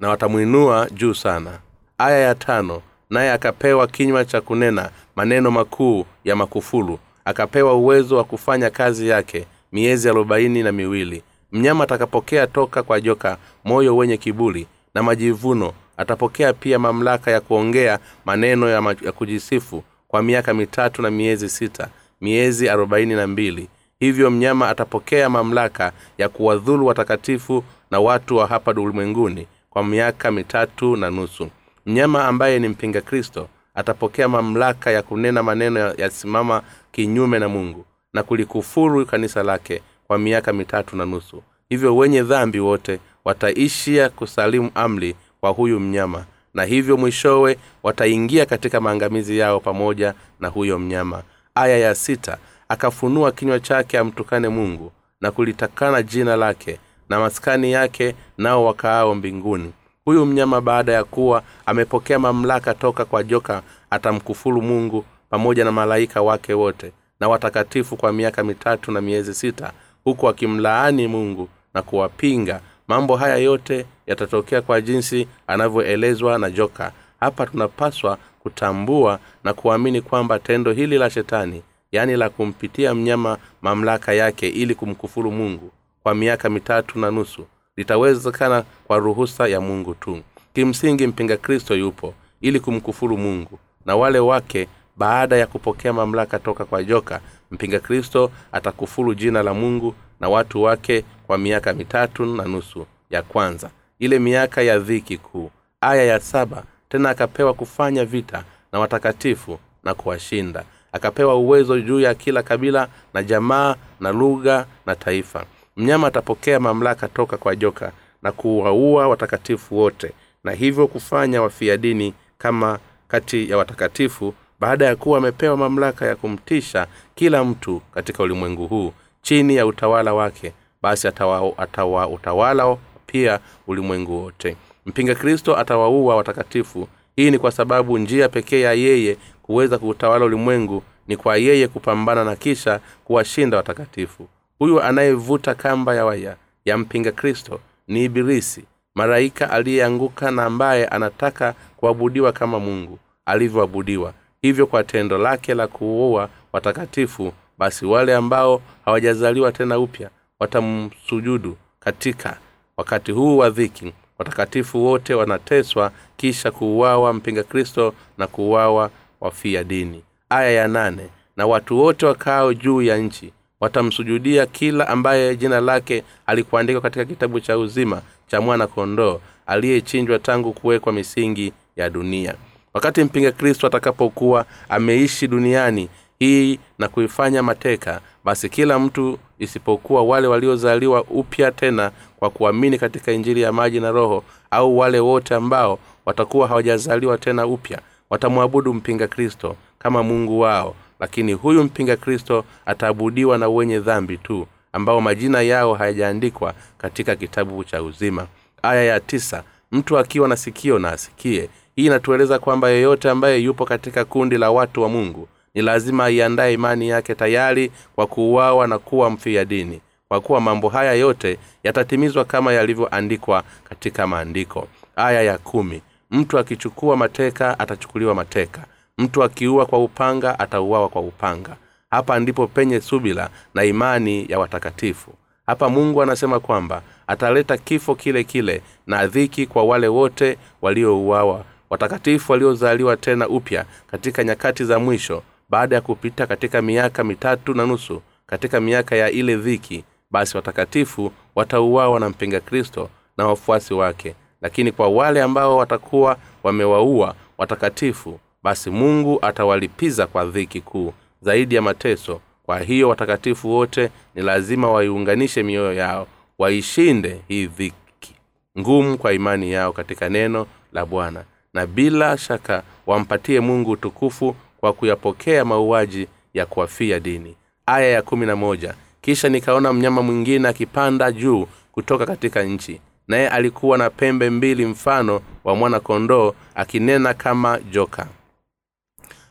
na 0.00 0.08
watamwinua 0.08 0.88
juu 0.94 1.14
sana. 1.14 1.58
Aya 1.98 2.18
ya 2.18 2.34
tano 2.34 2.82
naye 3.10 3.32
akapewa 3.32 3.86
kinywa 3.86 4.24
cha 4.24 4.40
kunena 4.40 4.90
maneno 5.16 5.50
makuu 5.50 6.06
ya 6.24 6.36
makufulu 6.36 6.98
akapewa 7.24 7.74
uwezo 7.74 8.16
wa 8.16 8.24
kufanya 8.24 8.70
kazi 8.70 9.08
yake 9.08 9.46
miezi 9.72 10.08
arobaini 10.08 10.62
na 10.62 10.72
miwili. 10.72 11.22
Mnyama 11.52 11.84
atakapokea 11.84 12.46
toka 12.46 12.82
kwa 12.82 13.00
joka 13.00 13.36
moyo 13.64 13.96
wenye 13.96 14.16
kibuli 14.16 14.66
na 14.94 15.02
majivuno 15.02 15.72
atapokea 15.96 16.52
pia 16.52 16.78
mamlaka 16.78 17.30
ya 17.30 17.40
kuongea 17.40 17.98
maneno 18.24 18.68
ya, 18.68 18.82
ma- 18.82 18.96
ya 19.02 19.12
kujisifu 19.12 19.84
kwa 20.08 20.22
miaka 20.22 20.54
mitatu 20.54 21.02
na 21.02 21.10
miezi 21.10 21.48
sita 21.48 21.88
miezi 22.20 22.68
arobaini 22.68 23.14
na 23.14 23.26
mbili 23.26 23.68
hivyo 24.00 24.30
mnyama 24.30 24.68
atapokea 24.68 25.28
mamlaka 25.30 25.92
ya 26.18 26.28
kuwadhulu 26.28 26.86
watakatifu 26.86 27.64
na 27.90 28.00
watu 28.00 28.36
wa 28.36 28.46
hapa 28.46 28.70
ulimwenguni 28.70 29.46
kwa 29.70 29.84
miaka 29.84 30.30
mitatu 30.30 30.96
na 30.96 31.10
nusu. 31.10 31.48
Mnyama 31.86 32.24
ambaye 32.24 32.58
ni 32.58 32.68
mpinga 32.68 33.00
kristo 33.00 33.48
atapokea 33.74 34.28
mamlaka 34.28 34.90
ya 34.90 35.02
kunena 35.02 35.42
maneno 35.42 35.80
ya- 35.80 35.94
yasimama 35.98 36.62
kinyume 36.92 37.38
na 37.38 37.48
mungu 37.48 37.84
na 38.12 38.22
kulikufuru 38.22 39.06
kanisa 39.06 39.42
lake 39.42 39.82
kwa 40.06 40.18
miaka 40.18 40.52
mitatu 40.52 40.96
na 40.96 41.06
nusu. 41.06 41.42
Hivyo 41.68 41.96
wenye 41.96 42.22
dhambi 42.22 42.60
wote 42.60 42.98
wataishia 43.24 44.08
kusalimu 44.08 44.70
amri 44.74 45.16
kwa 45.40 45.50
huyu 45.50 45.80
mnyama 45.80 46.24
na 46.54 46.64
hivyo 46.64 46.96
mwishowe 46.96 47.58
wataingia 47.82 48.46
katika 48.46 48.80
maangamizi 48.80 49.38
yao 49.38 49.60
pamoja 49.60 50.14
na 50.40 50.48
huyo 50.48 50.78
mnyama. 50.78 51.22
Aya 51.54 51.78
ya 51.78 51.94
sita 51.94 52.38
akafunua 52.68 53.32
kinywa 53.32 53.60
chake 53.60 53.98
amtukane 53.98 54.48
mungu 54.48 54.92
na 55.20 55.30
kulitakana 55.30 56.02
jina 56.02 56.36
lake 56.36 56.78
na 57.08 57.20
maskani 57.20 57.72
yake 57.72 58.14
nao 58.38 58.64
wakaao 58.64 59.14
mbinguni. 59.14 59.72
Huyu 60.04 60.26
mnyama 60.26 60.60
baada 60.60 60.92
ya 60.92 61.04
kuwa 61.04 61.42
amepokea 61.66 62.18
mamlaka 62.18 62.74
toka 62.74 63.04
kwa 63.04 63.22
joka 63.24 63.62
atamkufuru 63.90 64.62
mungu 64.62 65.04
pamoja 65.30 65.64
na 65.64 65.72
malaika 65.72 66.22
wake 66.22 66.54
wote 66.54 66.92
na 67.20 67.28
watakatifu 67.28 67.96
kwa 67.96 68.12
miaka 68.12 68.44
mitatu 68.44 68.92
na 68.92 69.00
miezi 69.00 69.34
sita 69.34 69.72
huku 70.04 70.28
akimlaani 70.28 71.06
mungu 71.08 71.48
na 71.74 71.82
kuwapinga. 71.82 72.60
Mambo 72.88 73.16
haya 73.16 73.36
yote 73.36 73.86
yatatokea 74.06 74.62
kwa 74.62 74.80
jinsi 74.80 75.28
anavyoelezwa 75.46 76.38
na 76.38 76.50
joka. 76.50 76.92
Hapa 77.20 77.46
tunapaswa 77.46 78.18
kutambua 78.42 79.18
na 79.44 79.52
kuamini 79.54 80.00
kwamba 80.00 80.38
tendo 80.38 80.72
hili 80.72 80.98
la 80.98 81.10
shetani 81.10 81.62
yaani 81.92 82.16
la 82.16 82.28
kumpitia 82.30 82.94
mnyama 82.94 83.38
mamlaka 83.62 84.12
yake 84.12 84.48
ili 84.48 84.74
kumkufuru 84.74 85.30
mungu 85.32 85.70
kwa 86.02 86.14
miaka 86.14 86.50
mitatu 86.50 86.98
na 86.98 87.10
nusu 87.10 87.46
litawezekana 87.76 88.64
kwa 88.86 88.98
ruhusa 88.98 89.48
ya 89.48 89.60
mungu 89.60 89.94
tu. 89.94 90.20
Kimsingi 90.54 91.06
mpinga 91.06 91.36
kristo 91.36 91.74
yupo 91.76 92.14
ili 92.40 92.60
kumkufuru 92.60 93.18
mungu 93.18 93.58
na 93.86 93.96
wale 93.96 94.18
wake 94.18 94.68
baada 94.96 95.36
ya 95.36 95.46
kupokea 95.46 95.92
mamlaka 95.92 96.38
toka 96.38 96.64
kwa 96.64 96.84
joka 96.84 97.20
mpinga 97.50 97.78
kristo 97.80 98.30
atakufuru 98.52 99.14
jina 99.14 99.42
la 99.42 99.54
mungu 99.54 99.94
na 100.20 100.28
watu 100.28 100.62
wake 100.62 101.04
kwa 101.26 101.38
miaka 101.38 101.72
mitatu 101.72 102.26
na 102.26 102.44
nusu 102.44 102.86
ya 103.10 103.22
kwanza. 103.22 103.70
Ile 103.98 104.18
miaka 104.18 104.62
ya 104.62 104.78
dhiki 104.78 105.18
kuu 105.18 105.50
aya 105.80 106.04
ya 106.04 106.20
saba 106.20 106.62
tena 106.88 107.10
akapewa 107.10 107.54
kufanya 107.54 108.04
vita 108.04 108.44
na 108.72 108.78
watakatifu 108.78 109.58
na 109.84 109.94
kuwashinda 109.94 110.64
akapewa 110.96 111.34
uwezo 111.34 111.80
juu 111.80 112.00
ya 112.00 112.14
kila 112.14 112.42
kabila 112.42 112.88
na 113.14 113.22
jamaa 113.22 113.74
na 114.00 114.12
lugha 114.12 114.66
na 114.86 114.94
taifa. 114.94 115.44
Mnyama 115.76 116.06
atapokea 116.06 116.60
mamlaka 116.60 117.08
toka 117.08 117.36
kwa 117.36 117.56
joka 117.56 117.92
na 118.22 118.32
kuwaua 118.32 119.08
watakatifu 119.08 119.78
wote 119.78 120.12
na 120.44 120.52
hivyo 120.52 120.86
kufanya 120.86 121.42
wafia 121.42 121.76
dini 121.76 122.14
kama 122.38 122.78
kati 123.08 123.50
ya 123.50 123.56
watakatifu 123.56 124.34
baada 124.60 124.86
ya 124.86 124.96
kuwa 124.96 125.18
amepewa 125.18 125.56
mamlaka 125.56 126.06
ya 126.06 126.16
kumtisha 126.16 126.86
kila 127.14 127.44
mtu 127.44 127.82
katika 127.94 128.22
ulimwengu 128.22 128.66
huu 128.66 128.92
chini 129.22 129.56
ya 129.56 129.66
utawala 129.66 130.14
wake 130.14 130.52
basi 130.82 131.08
atawa, 131.08 131.52
atawa 131.58 132.08
utawala 132.08 132.76
pia 133.06 133.40
ulimwengu 133.66 134.22
wote. 134.24 134.56
Mpinga 134.86 135.14
kristo 135.14 135.56
atawaua 135.56 136.16
watakatifu. 136.16 136.88
Hii 137.16 137.30
ni 137.30 137.38
kwa 137.38 137.52
sababu 137.52 137.98
njia 137.98 138.28
pekee 138.28 138.60
ya 138.60 138.72
yeye 138.72 139.16
kuweza 139.46 139.78
kuutawala 139.78 140.24
ulimwengu 140.24 140.82
ni 141.08 141.16
kwa 141.16 141.36
yeye 141.36 141.68
kupambana 141.68 142.24
na 142.24 142.36
kisha 142.36 142.80
kuwashinda 143.04 143.56
watakatifu. 143.56 144.28
Huyu 144.58 144.82
anayevuta 144.82 145.54
kamba 145.54 145.94
ya 145.94 146.04
waya 146.04 146.36
ya 146.64 146.78
mpinga 146.78 147.12
kristo 147.12 147.60
ni 147.88 148.04
ibilisi 148.04 148.64
maraika 148.94 149.50
aliyeanguka 149.50 150.30
na 150.30 150.44
ambaye 150.44 150.86
anataka 150.86 151.54
kuabudiwa 151.76 152.32
kama 152.32 152.60
mungu 152.60 152.98
alivyoabudiwa. 153.26 154.12
Hivyo 154.42 154.66
kwa 154.66 154.84
tendo 154.84 155.18
lake 155.18 155.54
la 155.54 155.66
kuua 155.66 156.28
watakatifu 156.52 157.32
basi 157.58 157.86
wale 157.86 158.14
ambao 158.14 158.62
hawajazaliwa 158.84 159.52
tena 159.52 159.78
upya 159.78 160.10
watamsujudu 160.40 161.56
katika 161.80 162.38
wakati 162.76 163.12
huu 163.12 163.38
wa 163.38 163.50
dhiki. 163.50 163.92
Watakatifu 164.18 164.84
wote 164.84 165.14
wanateswa 165.14 165.92
kisha 166.16 166.50
kuuawa 166.50 167.12
mpinga 167.12 167.42
kristo 167.42 167.94
na 168.18 168.26
kuuawa 168.26 168.90
wafia 169.20 169.64
dini 169.64 170.02
aya 170.30 170.50
ya 170.50 170.68
nane 170.68 171.08
na 171.36 171.46
watu 171.46 171.78
wote 171.78 172.06
wakao 172.06 172.54
juu 172.54 172.82
ya 172.82 172.96
nchi 172.96 173.32
watamsujudia 173.60 174.46
kila 174.46 174.88
ambaye 174.88 175.36
jina 175.36 175.60
lake 175.60 176.02
alikuandikwa 176.26 176.82
katika 176.82 177.04
kitabu 177.04 177.40
cha 177.40 177.58
uzima 177.58 178.02
cha 178.26 178.40
mwana 178.40 178.66
kondoo 178.66 179.20
aliyechinjwa 179.46 180.18
tangu 180.18 180.52
kuwekwa 180.52 180.92
misingi 180.92 181.52
ya 181.76 181.90
dunia. 181.90 182.34
Wakati 182.74 183.04
mpinga 183.04 183.32
kristo 183.32 183.66
atakapokuwa 183.66 184.44
ameishi 184.68 185.28
duniani 185.28 185.88
hii 186.18 186.58
na 186.78 186.88
kuifanya 186.88 187.42
mateka 187.42 188.00
basi 188.24 188.48
kila 188.48 188.78
mtu 188.78 189.18
isipokuwa 189.38 190.02
wale 190.02 190.26
waliozaliwa 190.26 191.02
upya 191.04 191.52
tena 191.52 191.90
kwa 192.16 192.30
kuamini 192.30 192.78
katika 192.78 193.12
injili 193.12 193.40
ya 193.42 193.52
maji 193.52 193.80
na 193.80 193.90
roho 193.90 194.24
au 194.50 194.78
wale 194.78 195.00
wote 195.00 195.34
ambao 195.34 195.78
watakuwa 196.06 196.48
hawajazaliwa 196.48 197.18
tena 197.18 197.46
upya 197.46 197.80
watamwabudu 198.10 198.74
mpinga 198.74 199.08
kristo 199.08 199.56
kama 199.78 200.02
mungu 200.02 200.40
wao 200.40 200.74
lakini 201.00 201.32
huyu 201.32 201.64
mpinga 201.64 201.96
kristo 201.96 202.44
ataabudiwa 202.66 203.38
na 203.38 203.48
wenye 203.48 203.78
dhambi 203.80 204.16
tu 204.18 204.46
ambao 204.72 205.00
majina 205.00 205.42
yao 205.42 205.74
hayajaandikwa 205.74 206.54
katika 206.78 207.16
kitabu 207.16 207.64
cha 207.64 207.82
uzima. 207.82 208.26
Aya 208.62 208.84
ya 208.84 209.00
tisa 209.00 209.42
mtu 209.72 209.98
akiwa 209.98 210.28
na 210.28 210.36
sikio 210.36 210.78
na 210.78 210.92
asikie. 210.92 211.48
Hii 211.76 211.86
inatueleza 211.86 212.38
kwamba 212.38 212.70
yeyote 212.70 213.10
ambaye 213.10 213.38
yupo 213.42 213.64
katika 213.64 214.04
kundi 214.04 214.38
la 214.38 214.50
watu 214.50 214.82
wa 214.82 214.88
mungu 214.88 215.28
ni 215.54 215.62
lazima 215.62 216.04
aiandaye 216.04 216.54
imani 216.54 216.88
yake 216.88 217.14
tayari 217.14 217.72
kwa 217.94 218.06
kuuawa 218.06 218.66
na 218.66 218.78
kuwa 218.78 219.10
mfia 219.10 219.44
dini. 219.44 219.80
Kwa 220.08 220.20
kuwa 220.20 220.40
mambo 220.40 220.68
haya 220.68 220.92
yote 220.92 221.38
yatatimizwa 221.64 222.24
kama 222.24 222.52
yalivyoandikwa 222.52 223.42
katika 223.68 224.06
maandiko. 224.06 224.68
Aya 224.96 225.22
ya 225.22 225.38
kumi 225.38 225.82
mtu 226.10 226.38
akichukua 226.38 226.96
mateka 226.96 227.58
atachukuliwa 227.58 228.14
mateka. 228.14 228.64
Mtu 228.98 229.22
akiua 229.22 229.66
kwa 229.66 229.78
upanga 229.84 230.38
atauawa 230.38 230.88
kwa 230.88 231.02
upanga. 231.02 231.56
Hapa 231.90 232.18
ndipo 232.20 232.46
penye 232.46 232.80
subila 232.80 233.30
na 233.54 233.64
imani 233.64 234.26
ya 234.28 234.38
watakatifu. 234.38 235.14
Hapa 235.46 235.68
mungu 235.68 236.02
anasema 236.02 236.40
kwamba 236.40 236.82
ataleta 237.06 237.56
kifo 237.56 237.94
kile 237.94 238.24
kile 238.24 238.62
na 238.86 239.06
dhiki 239.06 239.46
kwa 239.46 239.64
wale 239.64 239.88
wote 239.88 240.38
waliouawa 240.62 241.44
watakatifu 241.70 242.32
waliozaliwa 242.32 242.96
tena 242.96 243.28
upya 243.28 243.64
katika 243.90 244.24
nyakati 244.24 244.64
za 244.64 244.78
mwisho 244.78 245.22
baada 245.50 245.76
ya 245.76 245.80
kupita 245.82 246.26
katika 246.26 246.62
miaka 246.62 247.04
mitatu 247.04 247.54
na 247.54 247.66
nusu 247.66 248.02
katika 248.26 248.60
miaka 248.60 248.96
ya 248.96 249.10
ile 249.10 249.36
dhiki 249.36 249.84
basi 250.10 250.36
watakatifu 250.36 251.12
watauawa 251.34 252.00
na 252.00 252.08
mpinga 252.08 252.40
kristo 252.40 252.90
na 253.16 253.26
wafuasi 253.26 253.74
wake 253.74 254.14
lakini 254.46 254.72
kwa 254.72 254.88
wale 254.88 255.22
ambao 255.22 255.56
watakuwa 255.56 256.16
wamewaua 256.42 257.14
watakatifu 257.38 258.20
basi 258.42 258.70
mungu 258.70 259.18
atawalipiza 259.22 260.06
kwa 260.06 260.24
dhiki 260.24 260.60
kuu 260.60 260.92
zaidi 261.22 261.54
ya 261.54 261.62
mateso. 261.62 262.20
Kwa 262.42 262.60
hiyo 262.60 262.88
watakatifu 262.88 263.50
wote 263.50 263.90
ni 264.14 264.22
lazima 264.22 264.70
waiunganishe 264.70 265.42
mioyo 265.42 265.72
yao 265.74 266.06
waishinde 266.38 267.20
hii 267.28 267.46
dhiki 267.46 268.14
ngumu 268.58 268.98
kwa 268.98 269.12
imani 269.12 269.52
yao 269.52 269.72
katika 269.72 270.08
neno 270.08 270.46
la 270.72 270.86
bwana. 270.86 271.24
Na 271.54 271.66
bila 271.66 272.18
shaka 272.18 272.62
wampatie 272.86 273.40
mungu 273.40 273.70
utukufu 273.70 274.36
kwa 274.60 274.72
kuyapokea 274.72 275.44
mauaji 275.44 276.06
ya 276.34 276.46
kuwafia 276.46 277.00
dini. 277.00 277.36
Aya 277.66 277.88
ya 277.88 278.02
kumi 278.02 278.26
na 278.26 278.36
moja. 278.36 278.74
Kisha 279.00 279.28
nikaona 279.28 279.72
mnyama 279.72 280.02
mwingine 280.02 280.48
akipanda 280.48 281.12
juu 281.12 281.46
kutoka 281.72 282.06
katika 282.06 282.42
nchi 282.42 282.80
naye 283.08 283.28
alikuwa 283.28 283.78
na 283.78 283.90
pembe 283.90 284.30
mbili 284.30 284.66
mfano 284.66 285.20
wa 285.44 285.56
mwana 285.56 285.80
kondoo 285.80 286.34
akinena 286.54 287.14
kama 287.14 287.58
joka. 287.70 288.06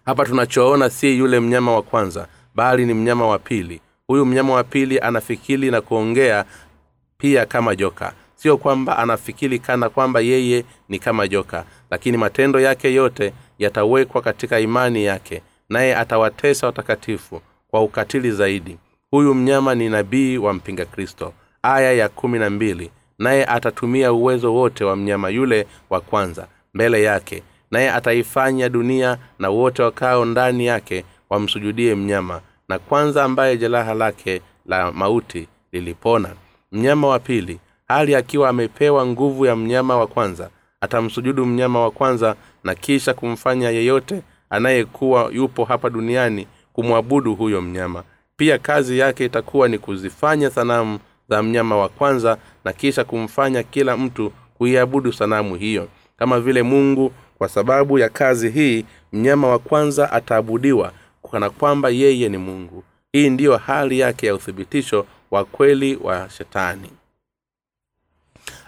Hapa 0.06 0.26
tunachoona 0.26 0.90
si 0.90 1.18
yule 1.18 1.40
mnyama 1.40 1.72
wa 1.76 1.82
kwanza 1.82 2.28
bali 2.56 2.86
ni 2.86 2.94
mnyama 2.94 3.28
wa 3.28 3.40
pili. 3.40 3.82
Huyu 4.08 4.26
mnyama 4.26 4.54
wa 4.54 4.64
pili 4.64 5.00
anafikiri 5.00 5.72
na 5.72 5.82
kuongea 5.82 6.46
pia 7.18 7.46
kama 7.46 7.76
joka. 7.76 8.14
Sio 8.36 8.58
kwamba 8.58 8.98
anafikiri 8.98 9.60
kana 9.60 9.90
kwamba 9.90 10.20
yeye 10.20 10.66
ni 10.90 11.00
kama 11.00 11.28
joka 11.28 11.66
lakini 11.92 12.18
matendo 12.18 12.60
yake 12.60 12.94
yote 12.94 13.34
yatawekwa 13.60 14.22
katika 14.22 14.60
imani 14.60 15.06
yake 15.06 15.42
naye 15.70 15.96
atawatesa 15.96 16.68
watakatifu 16.68 17.42
kwa 17.68 17.82
ukatili 17.84 18.32
zaidi. 18.32 18.78
Huyu 19.12 19.34
mnyama 19.34 19.76
ni 19.76 19.90
nabii 19.90 20.38
wa 20.38 20.54
mpinga 20.54 20.86
kristo. 20.86 21.34
Aya 21.64 21.94
ya 21.94 22.10
kumi 22.10 22.40
na 22.40 22.50
mbili 22.50 22.92
naye 23.20 23.46
atatumia 23.46 24.14
uwezo 24.14 24.54
wote 24.54 24.84
wa 24.84 24.96
mnyama 24.96 25.30
yule 25.30 25.68
wa 25.90 26.02
kwanza 26.02 26.48
mbele 26.74 27.04
yake 27.04 27.44
naye 27.72 27.92
ataifanya 27.92 28.70
dunia 28.70 29.18
na 29.40 29.50
wote 29.50 29.84
wakao 29.84 30.26
ndani 30.26 30.66
yake 30.66 31.06
wamsujudie 31.30 31.96
mnyama 31.96 32.42
na 32.70 32.80
kwanza 32.80 33.24
ambaye 33.24 33.58
jeraha 33.58 33.94
lake 33.94 34.42
la 34.66 34.92
mauti 34.92 35.48
lilipona. 35.72 36.30
Mnyama 36.72 37.08
wa 37.08 37.20
pili 37.20 37.60
hali 37.88 38.16
akiwa 38.16 38.50
amepewa 38.50 39.06
nguvu 39.06 39.46
ya 39.46 39.56
mnyama 39.56 39.98
wa 39.98 40.08
kwanza 40.08 40.50
atamsujudu 40.82 41.46
mnyama 41.46 41.82
wa 41.82 41.92
kwanza 41.92 42.36
na 42.64 42.76
kisha 42.76 43.14
kumfanya 43.14 43.70
yeyote 43.70 44.22
anayekuwa 44.50 45.30
yupo 45.34 45.66
hapa 45.66 45.90
duniani 45.90 46.48
kumwabudu 46.74 47.36
huyo 47.36 47.62
mnyama. 47.62 48.04
Pia 48.38 48.58
kazi 48.58 49.00
yake 49.00 49.26
itakuwa 49.26 49.68
ni 49.68 49.78
kuzifanya 49.78 50.50
sanamu 50.50 51.00
za 51.30 51.44
mnyama 51.44 51.78
wa 51.78 51.90
kwanza 51.90 52.38
na 52.66 52.74
kisha 52.74 53.04
kumfanya 53.04 53.64
kila 53.64 53.98
mtu 53.98 54.32
kuiabudu 54.58 55.14
sanamu 55.14 55.56
hiyo. 55.56 55.88
Kama 56.18 56.40
vile 56.40 56.64
mungu 56.64 57.12
kwa 57.38 57.50
sababu 57.50 58.00
ya 58.00 58.10
kazi 58.10 58.50
hii 58.50 58.86
mnyama 59.14 59.48
wa 59.48 59.60
kwanza 59.60 60.12
ataabudiwa 60.12 60.92
kana 61.32 61.50
kwamba 61.50 61.90
yeye 61.90 62.30
ni 62.30 62.38
mungu. 62.38 62.84
Hii 63.12 63.30
ndiyo 63.30 63.58
hali 63.58 64.00
yake 64.00 64.28
ya 64.28 64.36
uthibitisho 64.36 65.06
wa 65.32 65.46
kweli 65.46 65.96
wa 66.04 66.30
shetani. 66.30 66.90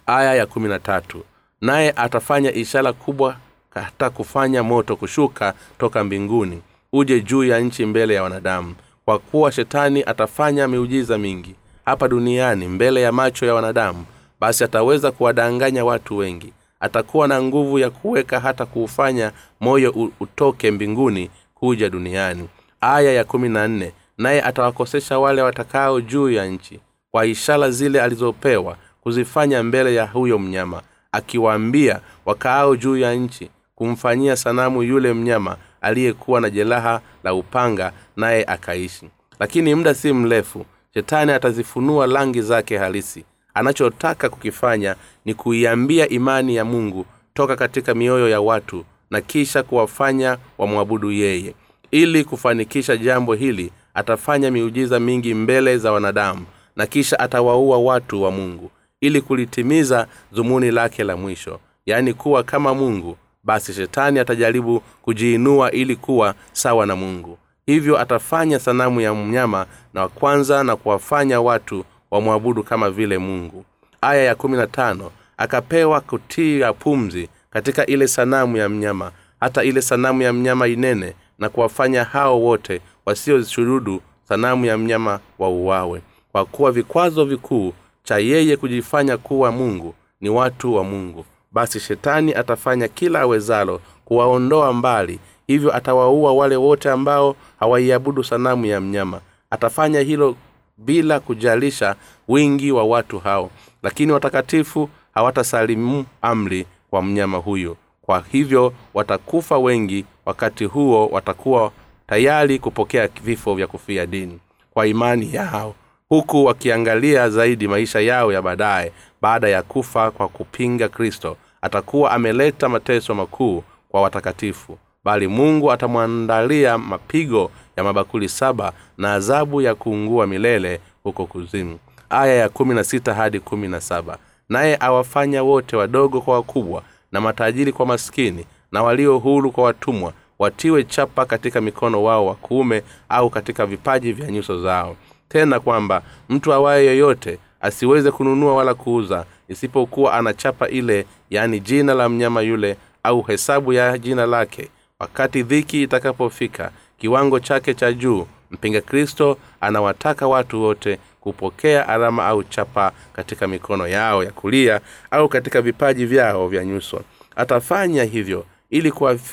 Aya 0.06 0.36
ya 0.36 0.46
kumi 0.46 0.70
na 0.70 0.80
tatu. 0.80 1.24
Naye 1.62 1.92
atafanya 1.96 2.54
ishara 2.54 2.94
kubwa 2.94 3.38
hata 3.70 4.10
kufanya 4.10 4.64
moto 4.64 4.96
kushuka 4.96 5.54
toka 5.80 6.04
mbinguni 6.04 6.62
uje 6.94 7.22
juu 7.22 7.44
ya 7.44 7.60
nchi 7.60 7.86
mbele 7.86 8.14
ya 8.14 8.24
wanadamu. 8.24 8.76
Kwa 9.06 9.20
kuwa 9.20 9.52
shetani 9.52 10.04
atafanya 10.04 10.68
miujiza 10.68 11.18
mingi 11.18 11.56
hapa 11.88 12.08
duniani 12.08 12.67
mbele 12.67 13.01
ya 13.01 13.12
macho 13.12 13.46
ya 13.46 13.53
wanadamu 13.53 14.06
basi 14.39 14.63
ataweza 14.63 15.12
kuwadanganya 15.12 15.86
watu 15.86 16.17
wengi. 16.17 16.53
Atakuwa 16.79 17.27
na 17.27 17.41
nguvu 17.44 17.79
ya 17.79 17.89
kuweka 17.89 18.39
hata 18.39 18.65
kuufanya 18.65 19.32
moyo 19.60 20.12
utoke 20.20 20.72
mbinguni 20.72 21.29
kuja 21.56 21.89
duniani. 21.89 22.50
Aya 22.82 23.13
ya 23.13 23.24
kumi 23.24 23.50
na 23.50 23.67
nne 23.67 23.91
naye 24.17 24.41
atawakosesha 24.41 25.20
wale 25.20 25.41
watakao 25.41 26.01
juu 26.01 26.29
ya 26.29 26.46
nchi 26.46 26.79
kwa 27.12 27.25
ishara 27.25 27.72
zile 27.72 28.01
alizopewa 28.01 28.77
kuzifanya 29.01 29.63
mbele 29.63 29.96
ya 29.96 30.06
huyo 30.08 30.39
mnyama 30.39 30.82
akiwaambia 31.12 32.00
wakaao 32.25 32.75
juu 32.75 32.98
ya 32.98 33.13
nchi 33.13 33.50
kumfanyia 33.75 34.36
sanamu 34.36 34.84
yule 34.84 35.13
mnyama 35.13 35.58
aliyekuwa 35.82 36.41
na 36.41 36.50
jeraha 36.50 37.01
la 37.24 37.34
upanga 37.34 37.91
naye 38.17 38.44
akaishi. 38.48 39.10
Lakini 39.39 39.75
muda 39.75 39.94
si 39.94 40.13
mrefu 40.13 40.65
shetani 40.98 41.32
atazifunua 41.32 42.06
rangi 42.08 42.42
zake 42.42 42.77
halisi. 42.77 43.25
Anachotaka 43.54 44.30
kukifanya 44.30 44.96
ni 45.25 45.34
kuiambia 45.34 46.10
imani 46.10 46.56
ya 46.56 46.66
mungu 46.66 47.06
toka 47.34 47.56
katika 47.56 47.94
mioyo 47.96 48.30
ya 48.30 48.42
watu 48.42 48.86
na 49.12 49.21
kisha 49.21 49.63
kuwafanya 49.63 50.38
wamwabudu 50.58 51.12
yeye. 51.12 51.54
Ili 51.91 52.24
kufanikisha 52.24 52.98
jambo 52.98 53.34
hili 53.34 53.71
atafanya 53.93 54.52
miujiza 54.52 55.00
mingi 55.00 55.34
mbele 55.34 55.78
za 55.78 55.91
wanadamu 55.91 56.45
na 56.76 56.86
kisha 56.88 57.19
atawaua 57.19 57.78
watu 57.78 58.21
wa 58.24 58.32
mungu 58.32 58.71
ili 59.02 59.21
kulitimiza 59.21 60.08
dhumuni 60.34 60.71
lake 60.71 61.04
la 61.04 61.17
mwisho. 61.17 61.60
Yaani 61.86 62.13
kuwa 62.13 62.43
kama 62.43 62.74
mungu 62.74 63.17
basi 63.43 63.74
shetani 63.74 64.19
atajaribu 64.19 64.80
kujiinua 65.02 65.71
ili 65.71 65.95
kuwa 65.95 66.36
sawa 66.52 66.86
na 66.86 66.95
mungu 66.95 67.38
hivyo 67.67 67.99
atafanya 67.99 68.60
sanamu 68.60 69.01
ya 69.01 69.13
mnyama 69.13 69.65
na 69.93 70.01
wa 70.01 70.08
kwanza 70.10 70.63
na 70.63 70.75
kuwafanya 70.75 71.41
watu 71.41 71.86
wamwabudu 72.12 72.63
kama 72.63 72.89
vile 72.89 73.17
mungu. 73.17 73.65
Aya 74.01 74.23
ya 74.23 74.36
kumi 74.36 74.58
na 74.58 74.67
tano 74.67 75.12
akapewa 75.38 76.01
kutia 76.01 76.73
pumzi 76.73 77.30
katika 77.49 77.86
ile 77.86 78.08
sanamu 78.08 78.58
ya 78.58 78.69
mnyama. 78.69 79.12
Hata 79.39 79.63
ile 79.63 79.82
sanamu 79.82 80.21
ya 80.21 80.34
mnyama 80.34 80.67
inene 80.67 81.13
na 81.39 81.49
kuwafanya 81.49 82.03
hao 82.03 82.41
wote 82.41 82.82
wasioshurudu 83.06 84.01
sanamu 84.23 84.65
ya 84.65 84.77
mnyama 84.77 85.19
wauawe. 85.39 86.01
Kwa 86.32 86.45
kuwa 86.45 86.71
vikwazo 86.71 87.25
vikuu 87.25 87.73
cha 88.03 88.17
yeye 88.17 88.58
kujifanya 88.58 89.17
kuwa 89.17 89.51
mungu 89.51 89.95
ni 90.21 90.30
watu 90.30 90.75
wa 90.75 90.84
mungu. 90.84 91.25
Basi 91.51 91.80
shetani 91.80 92.34
atafanya 92.34 92.88
kila 92.88 93.19
awezalo 93.21 93.82
kuwaondoa 94.06 94.73
mbali 94.73 95.19
hivyo 95.47 95.75
atawaua 95.75 96.33
wale 96.33 96.55
wote 96.55 96.89
ambao 96.91 97.36
hawaiabudu 97.60 98.23
sanamu 98.23 98.65
ya 98.65 98.81
mnyama. 98.81 99.21
Atafanya 99.49 99.99
hilo 99.99 100.36
bila 100.77 101.19
kujalisha 101.19 101.95
wingi 102.27 102.71
wa 102.71 102.83
watu 102.83 103.19
hao. 103.19 103.49
Lakini 103.83 104.12
watakatifu 104.12 104.89
hawatasalimu 105.13 106.05
amri 106.21 106.65
kwa 106.89 107.01
mnyama 107.01 107.38
huyo. 107.38 107.77
Kwa 108.01 108.23
hivyo 108.31 108.73
watakufa 108.93 109.57
wengi 109.57 110.05
wakati 110.25 110.65
huo 110.65 111.07
watakuwa 111.07 111.71
tayari 112.07 112.60
kupokea 112.60 113.10
vifo 113.23 113.55
vya 113.55 113.67
kufia 113.67 114.05
dini. 114.05 114.39
Kwa 114.73 114.88
imani 114.88 115.33
yao. 115.33 115.75
Huku 116.10 116.45
wakiangalia 116.45 117.29
zaidi 117.29 117.67
maisha 117.67 117.99
yao 117.99 118.31
ya 118.33 118.41
baadaye 118.41 118.91
baada 119.21 119.49
ya 119.49 119.63
kufa 119.63 120.12
kwa 120.12 120.27
kupinga 120.27 120.89
kristo 120.89 121.38
atakuwa 121.62 122.12
ameleta 122.12 122.69
mateso 122.69 123.15
makuu 123.15 123.63
kwa 123.89 124.01
watakatifu 124.01 124.77
bali 125.08 125.28
mungu 125.28 125.72
atamwandalia 125.72 126.78
mapigo 126.78 127.52
ya 127.78 127.84
mabakuli 127.84 128.30
saba 128.30 128.72
na 128.98 129.13
adhabu 129.13 129.62
ya 129.62 129.76
kuungua 129.76 130.28
milele 130.28 130.80
huko 131.04 131.26
kuzimu. 131.26 131.80
Aya 132.10 132.34
ya 132.34 132.50
kumi 132.50 132.76
na 132.76 132.84
sita 132.84 133.13
hadi 133.13 133.39
kumi 133.39 133.67
na 133.67 133.82
saba. 133.82 134.17
Naye 134.50 134.78
awafanya 134.80 135.43
wote 135.43 135.76
wadogo 135.76 136.22
kwa 136.22 136.34
wakubwa 136.34 136.84
na 137.12 137.22
matajiri 137.22 137.72
kwa 137.72 137.86
maskini 137.86 138.46
na 138.72 138.84
walio 138.84 139.17
huru 139.17 139.52
kwa 139.52 139.63
watumwa 139.63 140.13
watiwe 140.39 140.84
chapa 140.84 141.26
katika 141.26 141.62
mikono 141.62 142.04
wao 142.04 142.26
wa 142.26 142.36
kuume 142.36 142.84
au 143.10 143.30
katika 143.30 143.65
vipaji 143.65 144.13
vya 144.13 144.32
nyuso 144.32 144.62
zao. 144.62 144.96
Tena 145.30 145.60
kwamba 145.60 146.02
mtu 146.30 146.54
awaye 146.54 146.86
yoyote 146.86 147.38
asiweze 147.62 148.12
kununua 148.12 148.56
wala 148.56 148.74
kuuza 148.74 149.26
isipokuwa 149.48 150.13
anachapa 150.13 150.67
ile 150.70 151.06
yani 151.30 151.60
jina 151.60 151.93
la 151.93 152.10
mnyama 152.10 152.41
yule 152.41 152.78
au 153.04 153.22
hesabu 153.22 153.74
ya 153.74 153.98
jina 153.98 154.26
lake 154.26 154.70
wakati 154.99 155.43
dhiki 155.43 155.83
itakapofika 155.83 156.71
kiwango 156.97 157.39
chake 157.39 157.73
cha 157.73 157.93
juu 157.93 158.27
mpinga 158.51 158.81
kristo 158.81 159.38
anawataka 159.62 160.27
watu 160.27 160.62
wote 160.62 160.99
kupokea 161.21 161.88
alama 161.88 162.25
au 162.25 162.43
chapa 162.43 162.91
katika 163.13 163.47
mikono 163.47 163.88
yao 163.88 164.23
ya 164.23 164.31
kulia 164.31 164.81
au 165.12 165.29
katika 165.29 165.62
vipaji 165.62 166.05
vyao 166.05 166.47
vya 166.47 166.65
nyuso. 166.65 167.01
Atafanya 167.36 168.03
hivyo 168.03 168.45
ili 168.69 168.91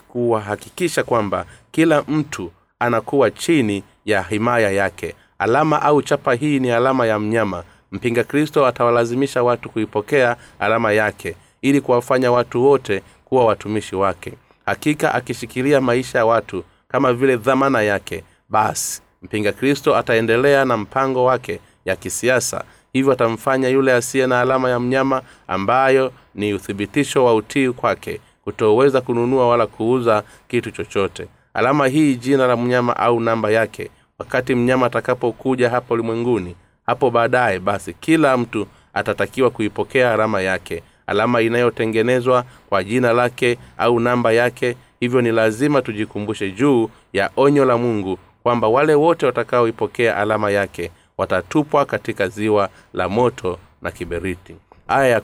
kuwahakikisha 0.08 1.02
kwamba 1.04 1.46
kila 1.70 2.02
mtu 2.08 2.52
anakuwa 2.78 3.30
chini 3.30 3.84
ya 4.04 4.22
himaya 4.22 4.70
yake. 4.70 5.14
Alama 5.38 5.82
au 5.82 6.02
chapa 6.02 6.34
hii 6.34 6.58
ni 6.60 6.70
alama 6.70 7.06
ya 7.06 7.18
mnyama. 7.18 7.64
Mpinga 7.92 8.24
kristo 8.24 8.66
atawalazimisha 8.66 9.42
watu 9.42 9.70
kuipokea 9.70 10.36
alama 10.58 10.92
yake 10.92 11.36
ili 11.62 11.80
kuwafanya 11.80 12.32
watu 12.32 12.64
wote 12.64 13.02
kuwa 13.24 13.44
watumishi 13.44 13.96
wake 13.96 14.32
hakika 14.66 15.14
akishikilia 15.14 15.80
maisha 15.80 16.18
ya 16.18 16.26
watu 16.26 16.64
kama 16.88 17.12
vile 17.12 17.36
dhamana 17.36 17.82
yake 17.82 18.24
basi 18.48 19.02
mpinga 19.22 19.52
kristo 19.52 19.96
ataendelea 19.96 20.64
na 20.64 20.76
mpango 20.76 21.24
wake 21.24 21.60
ya 21.84 21.96
kisiasa. 21.96 22.64
Hivyo 22.92 23.12
atamfanya 23.12 23.68
yule 23.68 23.92
asiye 23.92 24.26
na 24.26 24.40
alama 24.40 24.70
ya 24.70 24.80
mnyama 24.80 25.22
ambayo 25.48 26.12
ni 26.34 26.54
uthibitisho 26.54 27.24
wa 27.24 27.34
utii 27.34 27.70
kwake 27.70 28.20
kutoweza 28.44 29.00
kununua 29.00 29.48
wala 29.48 29.66
kuuza 29.66 30.22
kitu 30.48 30.70
chochote. 30.70 31.26
Alama 31.54 31.86
hii 31.86 32.16
jina 32.16 32.46
la 32.46 32.56
mnyama 32.56 32.96
au 32.96 33.20
namba 33.20 33.50
yake 33.50 33.90
wakati 34.18 34.54
mnyama 34.54 34.86
atakapokuja 34.86 35.70
hapa 35.70 35.94
ulimwenguni 35.94 36.56
hapo 36.86 37.10
baadaye 37.10 37.58
basi 37.58 37.92
kila 37.94 38.36
mtu 38.36 38.66
atatakiwa 38.94 39.50
kuipokea 39.50 40.12
alama 40.12 40.40
yake 40.42 40.82
alama 41.06 41.40
inayotengenezwa 41.42 42.44
kwa 42.68 42.84
jina 42.84 43.12
lake 43.12 43.58
au 43.78 44.00
namba 44.00 44.32
yake. 44.32 44.76
Hivyo 45.00 45.20
ni 45.22 45.32
lazima 45.32 45.82
tujikumbushe 45.82 46.50
juu 46.50 46.90
ya 47.12 47.30
onyo 47.36 47.64
la 47.64 47.76
mungu 47.78 48.18
kwamba 48.42 48.68
wale 48.68 48.94
wote 48.94 49.26
watakaoipokea 49.26 50.16
alama 50.16 50.50
yake 50.50 50.90
watatupwa 51.18 51.84
katika 51.86 52.28
ziwa 52.28 52.68
la 52.94 53.08
moto 53.08 53.58
na 53.82 53.90
kiberiti. 53.90 54.56
Aya 54.88 55.08
ya 55.08 55.20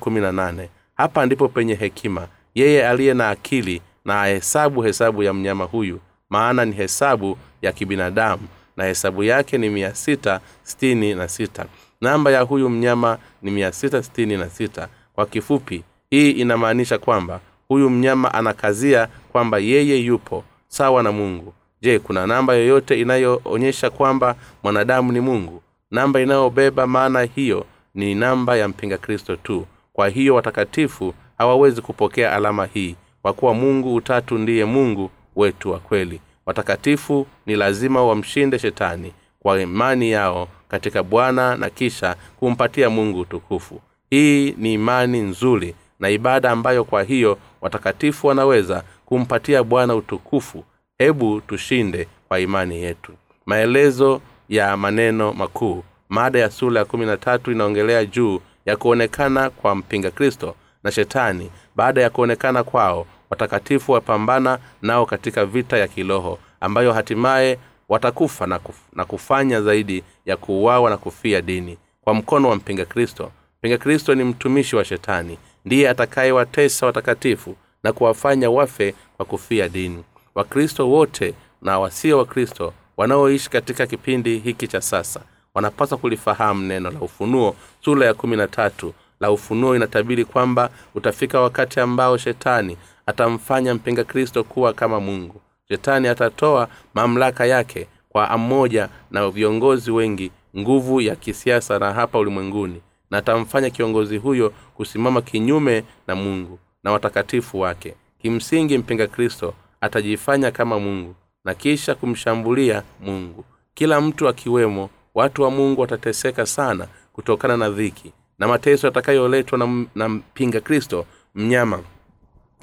hapa 0.97 1.27
ndipo 1.27 1.49
penye 1.49 1.75
hekima. 1.75 2.27
Yeye 2.55 2.89
aliye 2.89 3.15
na 3.15 3.31
akili 3.31 3.83
na 4.05 4.23
ahesabu 4.23 4.83
hesabu 4.83 5.23
ya 5.23 5.33
mnyama 5.33 5.65
huyu 5.65 6.01
maana 6.31 6.65
ni 6.65 6.73
hesabu 6.73 7.39
ya 7.63 7.73
kibinadamu 7.73 8.43
na 8.77 8.85
hesabu 8.85 9.23
yake 9.25 9.59
ni 9.59 9.71
mia 9.71 9.95
sita 9.95 10.41
stini 10.63 11.15
na 11.15 11.29
sita. 11.29 11.67
Namba 12.01 12.31
ya 12.31 12.41
huyu 12.41 12.69
mnyama 12.71 13.19
ni 13.43 13.51
mia 13.51 13.73
sita 13.73 14.03
stini 14.03 14.37
na 14.37 14.51
sita 14.51 14.89
kwa 15.15 15.27
kifupi 15.27 15.83
hii 16.11 16.31
inamaanisha 16.31 16.99
kwamba 16.99 17.41
huyu 17.69 17.91
mnyama 17.91 18.35
anakazia 18.35 19.09
kwamba 19.33 19.59
yeye 19.59 19.97
yupo 19.99 20.45
sawa 20.69 21.03
na 21.03 21.13
mungu. 21.13 21.55
Je 21.83 21.99
kuna 21.99 22.27
namba 22.27 22.55
yoyote 22.55 23.01
inayoonyesha 23.01 23.91
kwamba 23.91 24.35
mwanadamu 24.63 25.13
ni 25.13 25.21
mungu? 25.21 25.63
Namba 25.91 26.21
inayobeba 26.21 26.87
maana 26.87 27.23
hiyo 27.23 27.67
ni 27.95 28.15
namba 28.15 28.57
ya 28.57 28.69
mpinga 28.69 28.99
kristo 28.99 29.37
tu. 29.37 29.67
Kwa 29.93 30.09
hiyo 30.09 30.35
watakatifu 30.35 31.15
hawawezi 31.39 31.81
kupokea 31.83 32.33
alama 32.33 32.67
hii 32.67 32.97
kwa 33.23 33.33
kuwa 33.33 33.55
mungu 33.55 33.95
utatu 33.95 34.39
ndiye 34.39 34.65
mungu 34.65 35.11
wetu 35.37 35.71
wa 35.71 35.79
kweli. 35.79 36.21
Watakatifu 36.47 37.27
ni 37.47 37.57
lazima 37.57 38.05
wamshinde 38.05 38.59
shetani 38.59 39.13
kwa 39.41 39.61
imani 39.63 40.11
yao 40.11 40.49
katika 40.69 41.03
bwana 41.03 41.57
na 41.57 41.71
kisha 41.71 42.17
kumpatia 42.37 42.91
mungu 42.91 43.21
utukufu 43.21 43.81
hii 44.11 44.55
ni 44.59 44.73
imani 44.75 45.21
nzuri 45.21 45.75
na 46.01 46.11
ibada 46.11 46.51
ambayo 46.51 46.85
kwa 46.85 47.03
hiyo 47.03 47.39
watakatifu 47.61 48.27
wanaweza 48.27 48.83
kumpatia 49.07 49.63
bwana 49.65 49.95
utukufu. 49.95 50.65
Hebu 50.99 51.41
tushinde 51.41 52.09
kwa 52.29 52.41
imani 52.41 52.83
yetu. 52.83 53.13
Maelezo 53.47 54.21
ya 54.49 54.77
maneno 54.77 55.33
makuu. 55.33 55.85
Mada 56.09 56.39
ya 56.39 56.51
sura 56.51 56.79
ya 56.79 56.85
kumi 56.85 57.07
na 57.07 57.17
tatu 57.17 57.53
inaongelea 57.53 58.05
juu 58.05 58.41
ya 58.67 58.77
kuonekana 58.77 59.51
kwa 59.51 59.75
mpinga 59.75 60.11
kristo 60.11 60.55
na 60.85 60.91
shetani. 60.93 61.51
Baada 61.77 62.03
ya 62.03 62.11
kuonekana 62.11 62.65
kwao 62.65 63.07
watakatifu 63.31 63.93
wapambana 63.93 64.59
nao 64.83 65.07
katika 65.07 65.47
vita 65.47 65.79
ya 65.79 65.89
kiroho 65.89 66.39
ambayo 66.61 66.93
hatimaye 66.93 67.59
watakufa 67.89 68.47
na, 68.47 68.61
na 68.93 69.05
kufanya 69.05 69.63
zaidi 69.63 70.05
ya 70.27 70.37
kuuawa 70.37 70.91
na 70.91 70.97
kufia 70.97 71.41
dini 71.43 71.79
kwa 72.01 72.15
mkono 72.15 72.49
wa 72.49 72.57
mpinga 72.57 72.85
kristo 72.85 73.31
mpinga 73.61 73.79
kristo 73.79 74.15
ni 74.15 74.25
mtumishi 74.25 74.77
wa 74.77 74.85
shetani 74.85 75.39
ndiye 75.65 75.89
atakayewatesa 75.89 76.87
watakatifu 76.87 77.57
na 77.83 77.93
kuwafanya 77.93 78.51
wafe 78.51 78.95
kwa 79.17 79.27
kufia 79.27 79.69
dini. 79.69 80.05
Wakristo 80.35 80.89
wote 80.91 81.35
na 81.63 81.79
wasio 81.79 82.19
wakristo 82.19 82.73
wanaoishi 82.97 83.51
katika 83.51 83.87
kipindi 83.87 84.39
hiki 84.39 84.69
cha 84.69 84.81
sasa 84.81 85.21
wanapaswa 85.55 85.99
kulifahamu 85.99 86.63
neno 86.63 86.91
la 86.91 87.01
ufunuo 87.01 87.57
sura 87.85 88.07
ya 88.07 88.15
kumi 88.15 88.37
na 88.37 88.47
tatu. 88.49 88.95
La 89.21 89.31
ufunuo 89.31 89.77
inatabiri 89.77 90.25
kwamba 90.25 90.71
utafika 90.95 91.41
wakati 91.41 91.81
ambao 91.81 92.17
shetani 92.17 92.77
atamfanya 93.07 93.75
mpinga 93.75 94.05
kristo 94.05 94.45
kuwa 94.45 94.73
kama 94.73 95.01
mungu. 95.01 95.41
Shetani 95.69 96.09
atatoa 96.09 96.69
mamlaka 96.95 97.47
yake 97.47 97.87
kwa 98.09 98.39
mmoja 98.39 98.89
na 99.11 99.31
viongozi 99.31 99.91
wengi 99.91 100.31
nguvu 100.59 101.01
ya 101.01 101.17
kisiasa 101.17 101.79
na 101.79 101.93
hapa 101.93 102.19
ulimwenguni 102.19 102.81
na 103.11 103.19
atamfanya 103.19 103.71
kiongozi 103.71 104.17
huyo 104.17 104.53
kusimama 104.75 105.23
kinyume 105.23 105.85
na 106.07 106.15
mungu 106.15 106.59
na 106.85 106.93
watakatifu 106.93 107.61
wake. 107.61 107.95
Kimsingi 108.23 108.79
mpinga 108.79 109.07
kristo 109.07 109.55
atajifanya 109.81 110.51
kama 110.51 110.79
mungu 110.81 111.15
na 111.45 111.55
kisha 111.55 111.95
kumshambulia 111.95 112.83
mungu. 113.01 113.45
Kila 113.75 114.01
mtu 114.01 114.29
akiwemo 114.29 114.91
watu 115.15 115.43
wa 115.43 115.51
mungu 115.51 115.81
watateseka 115.81 116.47
sana 116.47 116.87
kutokana 117.13 117.57
na 117.57 117.71
dhiki 117.71 118.13
na 118.39 118.49
mateso 118.49 118.87
yatakayoletwa 118.87 119.59
na, 119.59 119.87
na 119.95 120.09
mpinga 120.09 120.61
kristo 120.61 121.07
mnyama. 121.35 121.83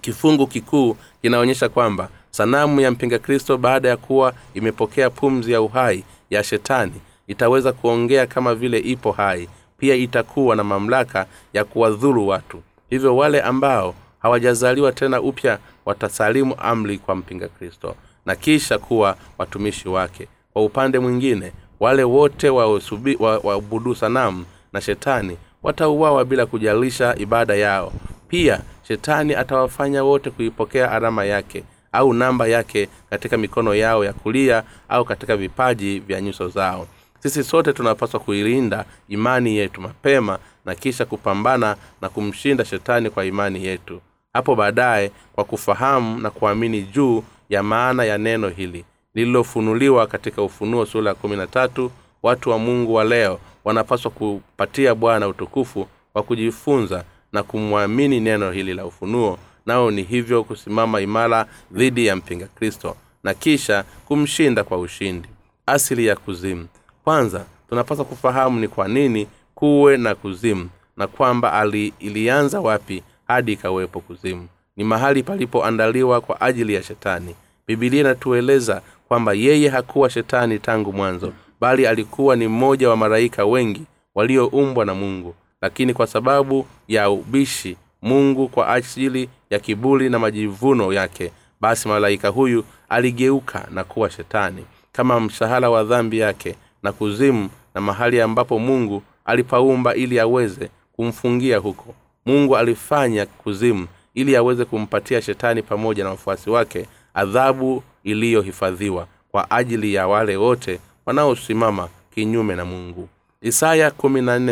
Kifungu 0.02 0.48
kikuu 0.48 0.98
kinaonyesha 1.22 1.70
kwamba 1.70 2.10
sanamu 2.32 2.82
ya 2.82 2.92
mpinga 2.92 3.20
kristo 3.20 3.58
baada 3.58 3.90
ya 3.90 3.98
kuwa 3.98 4.34
imepokea 4.54 5.10
pumzi 5.10 5.52
ya 5.52 5.62
uhai 5.62 6.04
ya 6.30 6.44
shetani 6.44 6.94
itaweza 7.28 7.74
kuongea 7.74 8.28
kama 8.28 8.56
vile 8.56 8.80
ipo 8.80 9.12
hai 9.12 9.50
pia 9.78 9.96
itakuwa 9.96 10.56
na 10.56 10.64
mamlaka 10.64 11.26
ya 11.54 11.64
kuwadhuru 11.64 12.28
watu. 12.28 12.62
Hivyo 12.90 13.18
wale 13.18 13.42
ambao 13.42 13.96
hawajazaliwa 14.20 14.92
tena 14.92 15.22
upya 15.22 15.60
watasalimu 15.86 16.56
amri 16.58 16.98
kwa 16.98 17.16
mpinga 17.16 17.48
kristo 17.48 17.96
na 18.26 18.36
kisha 18.36 18.78
kuwa 18.78 19.16
watumishi 19.38 19.90
wake. 19.90 20.28
Kwa 20.54 20.64
upande 20.66 21.00
mwingine 21.00 21.52
wale 21.80 22.04
wote 22.04 22.50
waabudu 22.50 23.90
wa, 23.90 23.96
sanamu 23.96 24.46
na 24.74 24.82
shetani 24.82 25.38
watauawa 25.64 26.26
bila 26.26 26.46
kujalisha 26.46 27.16
ibada 27.16 27.56
yao. 27.56 27.94
Pia 28.28 28.62
shetani 28.88 29.36
atawafanya 29.36 30.04
wote 30.04 30.30
kuipokea 30.30 30.92
alama 30.92 31.26
yake 31.26 31.64
au 31.92 32.14
namba 32.14 32.48
yake 32.48 32.90
katika 33.10 33.38
mikono 33.38 33.76
yao 33.76 34.06
ya 34.06 34.14
kulia 34.14 34.64
au 34.90 35.06
katika 35.06 35.38
vipaji 35.38 36.00
vya 36.00 36.22
nyuso 36.22 36.50
zao 36.50 36.88
sisi 37.30 37.44
sote 37.50 37.74
tunapaswa 37.74 38.20
kuilinda 38.20 38.86
imani 39.10 39.58
yetu 39.58 39.82
mapema 39.82 40.40
na 40.66 40.76
kisha 40.76 41.06
kupambana 41.06 41.76
na 42.02 42.10
kumshinda 42.10 42.66
shetani 42.66 43.10
kwa 43.10 43.26
imani 43.26 43.66
yetu. 43.66 44.02
Hapo 44.34 44.56
baadaye 44.56 45.12
kwa 45.36 45.44
kufahamu 45.44 46.20
na 46.20 46.30
kuamini 46.30 46.82
juu 46.82 47.24
ya 47.50 47.64
maana 47.64 48.04
ya 48.04 48.18
neno 48.18 48.50
hili 48.50 48.86
lililofunuliwa 49.16 50.08
katika 50.08 50.42
ufunuo 50.44 50.86
sura 50.86 51.10
ya 51.10 51.16
kumi 51.16 51.36
na 51.36 51.48
tatu 51.48 51.92
watu 52.24 52.50
wa 52.50 52.60
mungu 52.60 52.94
wa 52.94 53.04
leo 53.04 53.40
wanapaswa 53.66 54.12
kupatia 54.12 54.96
bwana 54.96 55.28
utukufu 55.28 55.88
kwa 56.14 56.24
kujifunza 56.24 57.04
na 57.34 57.44
kumwamini 57.44 58.20
neno 58.20 58.52
hili 58.52 58.74
la 58.74 58.86
ufunuo. 58.86 59.38
Nao 59.66 59.92
ni 59.92 60.04
hivyo 60.04 60.44
kusimama 60.44 61.02
imara 61.02 61.46
dhidi 61.72 62.06
ya 62.06 62.16
mpinga 62.16 62.46
kristo 62.48 62.96
na 63.24 63.34
kisha 63.34 63.84
kumshinda 64.06 64.64
kwa 64.64 64.78
ushindi. 64.78 65.30
Asili 65.66 66.06
ya 66.06 66.16
kuzimu 66.16 66.68
kwanza 67.08 67.46
tunapaswa 67.70 68.06
kufahamu 68.06 68.60
ni 68.60 68.68
kwa 68.68 68.88
nini 68.88 69.28
kuwe 69.56 69.98
na 69.98 70.16
kuzimu 70.16 70.70
na 70.98 71.08
kwamba 71.08 71.54
ali 71.54 71.94
ilianza 72.00 72.60
wapi 72.62 73.04
hadi 73.28 73.54
ikawepo 73.54 74.00
kuzimu. 74.00 74.48
Ni 74.78 74.84
mahali 74.84 75.24
palipoandaliwa 75.24 76.22
kwa 76.22 76.42
ajili 76.42 76.74
ya 76.74 76.84
shetani. 76.84 77.36
Bibilia 77.68 78.00
inatueleza 78.00 78.82
kwamba 79.08 79.34
yeye 79.34 79.70
hakuwa 79.70 80.10
shetani 80.10 80.60
tangu 80.60 80.94
mwanzo 80.94 81.34
bali 81.62 81.88
alikuwa 81.88 82.36
ni 82.36 82.48
mmoja 82.48 82.90
wa 82.90 82.98
malaika 82.98 83.46
wengi 83.46 83.82
walioumbwa 84.16 84.86
na 84.86 84.94
mungu. 84.94 85.36
Lakini 85.62 85.94
kwa 85.94 86.08
sababu 86.08 86.66
ya 86.88 87.10
ubishi 87.10 87.78
mungu 88.02 88.48
kwa 88.48 88.70
ajili 88.74 89.30
ya 89.50 89.60
kibuli 89.60 90.10
na 90.10 90.20
majivuno 90.20 90.94
yake 90.94 91.32
basi 91.62 91.88
malaika 91.88 92.28
huyu 92.30 92.64
aligeuka 92.90 93.68
na 93.72 93.84
kuwa 93.84 94.10
shetani. 94.10 94.66
Kama 94.92 95.20
mshahara 95.20 95.70
wa 95.70 95.84
dhambi 95.84 96.20
yake 96.20 96.56
na 96.84 96.92
kuzimu 96.92 97.50
na 97.76 97.82
mahali 97.82 98.22
ambapo 98.22 98.60
mungu 98.60 99.04
alipaumba 99.26 99.96
ili 99.96 100.20
aweze 100.20 100.70
kumfungia 100.96 101.58
huko. 101.58 101.96
Mungu 102.26 102.58
alifanya 102.58 103.26
kuzimu 103.26 103.88
ili 104.16 104.36
aweze 104.36 104.66
kumpatia 104.66 105.22
shetani 105.22 105.62
pamoja 105.64 106.04
na 106.04 106.10
wafuasi 106.10 106.50
wake 106.50 106.86
adhabu 107.14 107.84
iliyohifadhiwa 108.04 109.08
kwa 109.32 109.52
ajili 109.52 109.94
ya 109.94 110.08
wale 110.08 110.38
wote 110.38 110.80
wanaosimama 111.06 111.90
kinyume 112.16 112.56
na 112.56 112.66
mungu. 112.66 113.10
Isaya 113.42 113.92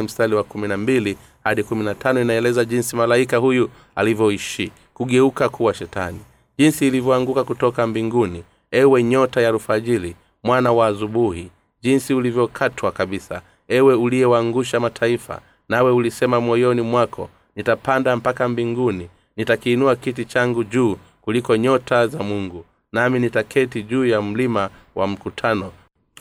mstari 0.01 0.35
wa 0.35 0.43
hadi 1.43 1.63
inaeleza 2.21 2.65
jinsi 2.65 2.95
malaika 2.95 3.37
huyu 3.37 3.69
alivyoishi 3.95 4.71
kugeuka 4.93 5.49
kuwa 5.49 5.73
shetani. 5.73 6.19
Jinsi 6.57 6.87
ilivyoanguka 6.87 7.43
kutoka 7.43 7.87
mbinguni 7.87 8.43
ewe 8.71 9.03
nyota 9.03 9.41
ya 9.41 9.51
rufajili 9.51 10.15
mwana 10.43 10.71
wa 10.71 10.87
azubuhi 10.87 11.49
jinsi 11.85 12.13
ulivyokatwa 12.13 12.91
kabisa. 12.91 13.41
Ewe 13.67 13.93
uliyewaangusha 13.93 14.79
mataifa 14.79 15.41
nawe 15.69 15.91
ulisema 15.91 16.41
moyoni 16.41 16.81
mwako 16.81 17.29
nitapanda 17.55 18.15
mpaka 18.15 18.49
mbinguni 18.49 19.09
nitakiinua 19.37 19.95
kiti 19.95 20.25
changu 20.25 20.63
juu 20.63 20.97
kuliko 21.21 21.55
nyota 21.57 22.07
za 22.07 22.23
mungu 22.23 22.65
nami 22.91 23.19
nitaketi 23.19 23.83
juu 23.83 24.05
ya 24.05 24.21
mlima 24.21 24.69
wa 24.95 25.07
mkutano. 25.07 25.71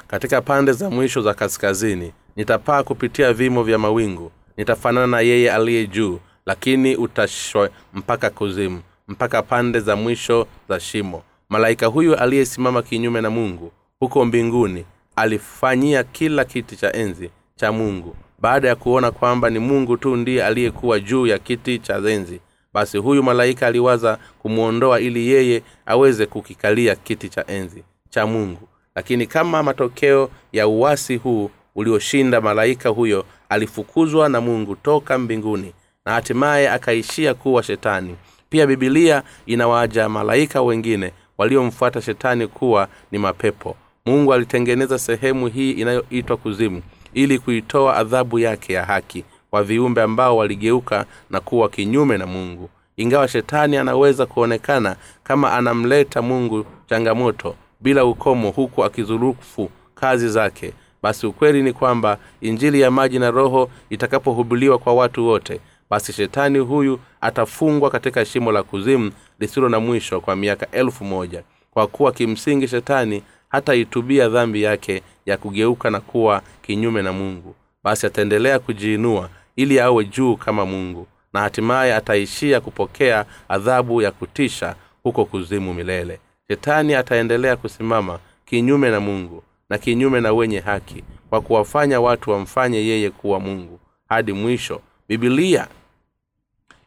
Katika 0.08 0.40
pande 0.40 0.72
za 0.72 0.90
mwisho 0.90 1.22
za 1.22 1.34
kaskazini 1.34 2.12
nitapaa 2.36 2.82
kupitia 2.82 3.32
vimo 3.32 3.62
vya 3.62 3.78
mawingu 3.78 4.32
nitafanana 4.56 5.06
na 5.06 5.20
yeye 5.20 5.52
aliye 5.52 5.86
juu 5.86 6.18
lakini 6.46 6.96
utashwe 6.96 7.70
mpaka 7.94 8.30
kuzimu 8.30 8.82
mpaka 9.08 9.42
pande 9.42 9.80
za 9.80 9.96
mwisho 9.96 10.46
za 10.68 10.80
shimo. 10.80 11.22
Malaika 11.48 11.86
huyu 11.86 12.16
aliyesimama 12.16 12.82
kinyume 12.82 13.20
na 13.20 13.30
mungu 13.30 13.72
huko 14.00 14.24
mbinguni 14.24 14.84
alifanyia 15.16 16.04
kila 16.04 16.44
kiti 16.44 16.76
cha 16.76 16.92
enzi 16.92 17.30
cha 17.56 17.72
mungu. 17.72 18.16
Baada 18.38 18.68
ya 18.68 18.76
kuona 18.76 19.10
kwamba 19.10 19.50
ni 19.50 19.58
mungu 19.58 19.96
tu 19.96 20.16
ndiye 20.16 20.44
aliyekuwa 20.44 21.00
juu 21.00 21.26
ya 21.26 21.38
kiti 21.38 21.78
cha 21.78 21.96
enzi 22.08 22.40
basi 22.74 22.98
huyu 22.98 23.22
malaika 23.22 23.66
aliwaza 23.66 24.18
kumwondoa 24.38 25.00
ili 25.00 25.28
yeye 25.28 25.62
aweze 25.86 26.26
kukikalia 26.26 26.94
kiti 26.96 27.28
cha 27.28 27.46
enzi 27.46 27.84
cha 28.10 28.26
mungu. 28.26 28.68
Lakini 28.94 29.26
kama 29.26 29.62
matokeo 29.62 30.30
ya 30.52 30.68
uwasi 30.68 31.16
huu 31.16 31.50
ulioshinda 31.74 32.40
malaika 32.40 32.88
huyo 32.88 33.24
alifukuzwa 33.48 34.28
na 34.28 34.40
mungu 34.40 34.76
toka 34.76 35.18
mbinguni 35.18 35.72
na 36.06 36.12
hatimaye 36.12 36.70
akaishia 36.70 37.34
kuwa 37.34 37.62
shetani. 37.62 38.16
Pia 38.50 38.66
bibilia 38.66 39.22
inawaaja 39.46 40.08
malaika 40.08 40.62
wengine 40.62 41.12
waliomfuata 41.38 42.00
shetani 42.02 42.46
kuwa 42.46 42.88
ni 43.12 43.18
mapepo 43.18 43.76
mungu 44.06 44.32
alitengeneza 44.34 44.98
sehemu 44.98 45.46
hii 45.46 45.70
inayoitwa 45.70 46.36
kuzimu 46.36 46.82
ili 47.14 47.38
kuitoa 47.38 47.96
adhabu 47.96 48.38
yake 48.38 48.72
ya 48.72 48.84
haki 48.84 49.24
kwa 49.50 49.62
viumbe 49.62 50.02
ambao 50.02 50.36
waligeuka 50.36 51.04
na 51.30 51.40
kuwa 51.40 51.68
kinyume 51.68 52.18
na 52.18 52.26
mungu. 52.26 52.70
Ingawa 52.96 53.28
shetani 53.28 53.76
anaweza 53.76 54.26
kuonekana 54.26 54.96
kama 55.22 55.52
anamleta 55.52 56.22
mungu 56.22 56.66
changamoto 56.88 57.54
bila 57.80 58.04
ukomo 58.04 58.50
huku 58.50 58.84
akizurufu 58.84 59.70
kazi 59.94 60.28
zake 60.28 60.72
basi 61.02 61.26
ukweli 61.26 61.62
ni 61.62 61.72
kwamba 61.72 62.18
injili 62.40 62.80
ya 62.80 62.90
maji 62.90 63.18
na 63.18 63.30
roho 63.30 63.70
itakapohubiliwa 63.90 64.78
kwa 64.78 64.94
watu 64.94 65.26
wote 65.26 65.60
basi 65.90 66.12
shetani 66.12 66.58
huyu 66.58 66.98
atafungwa 67.20 67.90
katika 67.90 68.24
shimo 68.24 68.52
la 68.52 68.62
kuzimu 68.62 69.10
lisilo 69.40 69.68
na 69.68 69.80
mwisho 69.80 70.20
kwa 70.20 70.36
miaka 70.36 70.70
elfu 70.70 71.04
moja. 71.04 71.42
Kwa 71.70 71.86
kuwa 71.86 72.12
kimsingi 72.12 72.68
shetani 72.68 73.22
hataitubia 73.54 74.28
dhambi 74.28 74.62
yake 74.62 75.02
ya 75.26 75.36
kugeuka 75.36 75.90
na 75.90 76.00
kuwa 76.00 76.42
kinyume 76.62 77.02
na 77.02 77.12
mungu. 77.12 77.54
Basi 77.84 78.06
ataendelea 78.06 78.58
kujiinua 78.58 79.28
ili 79.56 79.80
awe 79.80 80.04
juu 80.04 80.36
kama 80.36 80.66
mungu 80.66 81.06
na 81.32 81.40
hatimaye 81.40 81.94
ataishia 81.94 82.60
kupokea 82.60 83.24
adhabu 83.48 84.02
ya 84.02 84.10
kutisha 84.10 84.74
huko 85.02 85.24
kuzimu 85.24 85.74
milele. 85.74 86.18
Shetani 86.48 86.94
ataendelea 86.94 87.56
kusimama 87.56 88.18
kinyume 88.46 88.90
na 88.90 89.00
mungu 89.00 89.42
na 89.70 89.78
kinyume 89.78 90.20
na 90.20 90.32
wenye 90.32 90.58
haki 90.60 91.04
kwa 91.30 91.40
kuwafanya 91.40 92.00
watu 92.00 92.30
wamfanye 92.30 92.78
yeye 92.86 93.10
kuwa 93.10 93.40
mungu 93.40 93.80
hadi 94.08 94.32
mwisho. 94.32 94.80
Bibilia 95.08 95.68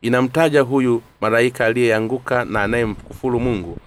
inamtaja 0.01 0.61
huyu 0.61 1.01
malaika 1.21 1.65
aliyeanguka 1.65 2.45
na 2.45 2.63
anayemkufuru 2.63 3.39
mungu 3.39 3.77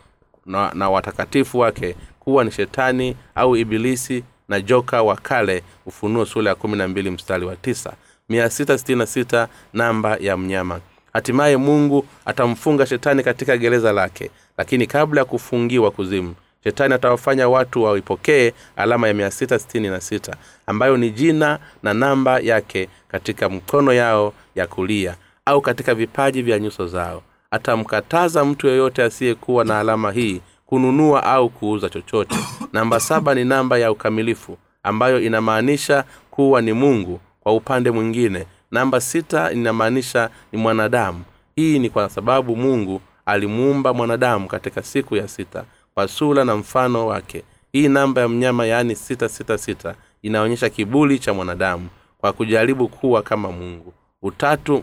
na, 0.46 0.70
na 0.74 0.90
watakatifu 0.90 1.58
wake 1.58 1.96
kuwa 2.20 2.44
ni 2.44 2.50
shetani 2.50 3.16
au 3.34 3.56
ibilisi 3.56 4.24
na 4.48 4.60
joka 4.60 5.02
wa 5.02 5.16
kale 5.16 5.62
ufunuo 5.86 6.24
sura 6.26 6.48
ya 6.48 6.54
kumi 6.54 6.76
na 6.76 6.88
mbili 6.88 7.10
mstari 7.10 7.44
wa 7.46 7.56
tisa. 7.56 7.92
Mia 8.28 8.50
sita 8.50 8.78
sitini 8.78 8.98
na 8.98 9.06
sita 9.06 9.48
namba 9.72 10.16
ya 10.20 10.36
mnyama. 10.36 10.80
Hatimaye 11.12 11.56
mungu 11.56 12.06
atamfunga 12.24 12.86
shetani 12.86 13.22
katika 13.22 13.56
gereza 13.56 13.92
lake 13.92 14.30
lakini 14.58 14.86
kabla 14.86 15.20
ya 15.20 15.24
kufungiwa 15.24 15.90
kuzimu 15.90 16.34
shetani 16.64 16.94
atawafanya 16.94 17.48
watu 17.48 17.82
waipokee 17.82 18.52
alama 18.76 19.08
ya 19.08 19.14
mia 19.14 19.30
sita 19.30 19.58
sitini 19.58 19.88
na 19.88 20.00
sita 20.00 20.36
ambayo 20.66 20.96
ni 20.96 21.10
jina 21.10 21.58
na 21.82 21.94
namba 21.94 22.38
yake 22.40 22.88
katika 23.08 23.48
mkono 23.48 23.92
yao 23.92 24.32
ya 24.54 24.66
kulia 24.66 25.16
au 25.46 25.60
katika 25.60 25.94
vipaji 25.94 26.42
vya 26.42 26.58
nyuso 26.58 26.86
zao. 26.86 27.22
Atamkataza 27.50 28.44
mtu 28.44 28.66
yeyote 28.66 29.02
asiyekuwa 29.02 29.64
na 29.64 29.80
alama 29.80 30.12
hii 30.12 30.40
kununua 30.70 31.22
au 31.24 31.48
kuuza 31.48 31.88
chochote. 31.88 32.36
Namba 32.72 33.00
saba 33.00 33.34
ni 33.34 33.44
namba 33.44 33.78
ya 33.78 33.92
ukamilifu 33.92 34.58
ambayo 34.82 35.20
inamaanisha 35.20 36.04
kuwa 36.30 36.62
ni 36.62 36.72
mungu 36.72 37.20
kwa 37.40 37.52
upande 37.54 37.90
mwingine. 37.90 38.46
Namba 38.70 39.00
sita 39.00 39.52
inamaanisha 39.52 40.30
ni 40.52 40.58
mwanadamu. 40.58 41.22
Hii 41.56 41.78
ni 41.78 41.90
kwa 41.90 42.08
sababu 42.08 42.56
mungu 42.56 43.00
alimuumba 43.26 43.94
mwanadamu 43.94 44.48
katika 44.48 44.82
siku 44.82 45.16
ya 45.16 45.28
sita 45.28 45.64
kwa 45.94 46.08
sura 46.08 46.44
na 46.44 46.56
mfano 46.56 47.06
wake. 47.06 47.42
Hii 47.72 47.88
namba 47.88 48.20
ya 48.20 48.28
mnyama 48.28 48.66
yaani 48.66 48.96
sita 48.96 49.28
sita 49.28 49.58
sita 49.58 49.94
inaonyesha 50.22 50.68
kibuli 50.70 51.18
cha 51.18 51.34
mwanadamu 51.34 51.88
kwa 52.18 52.32
kujaribu 52.32 52.88
kuwa 52.88 53.22
kama 53.22 53.52
mungu. 53.52 53.92
Utatu 54.22 54.82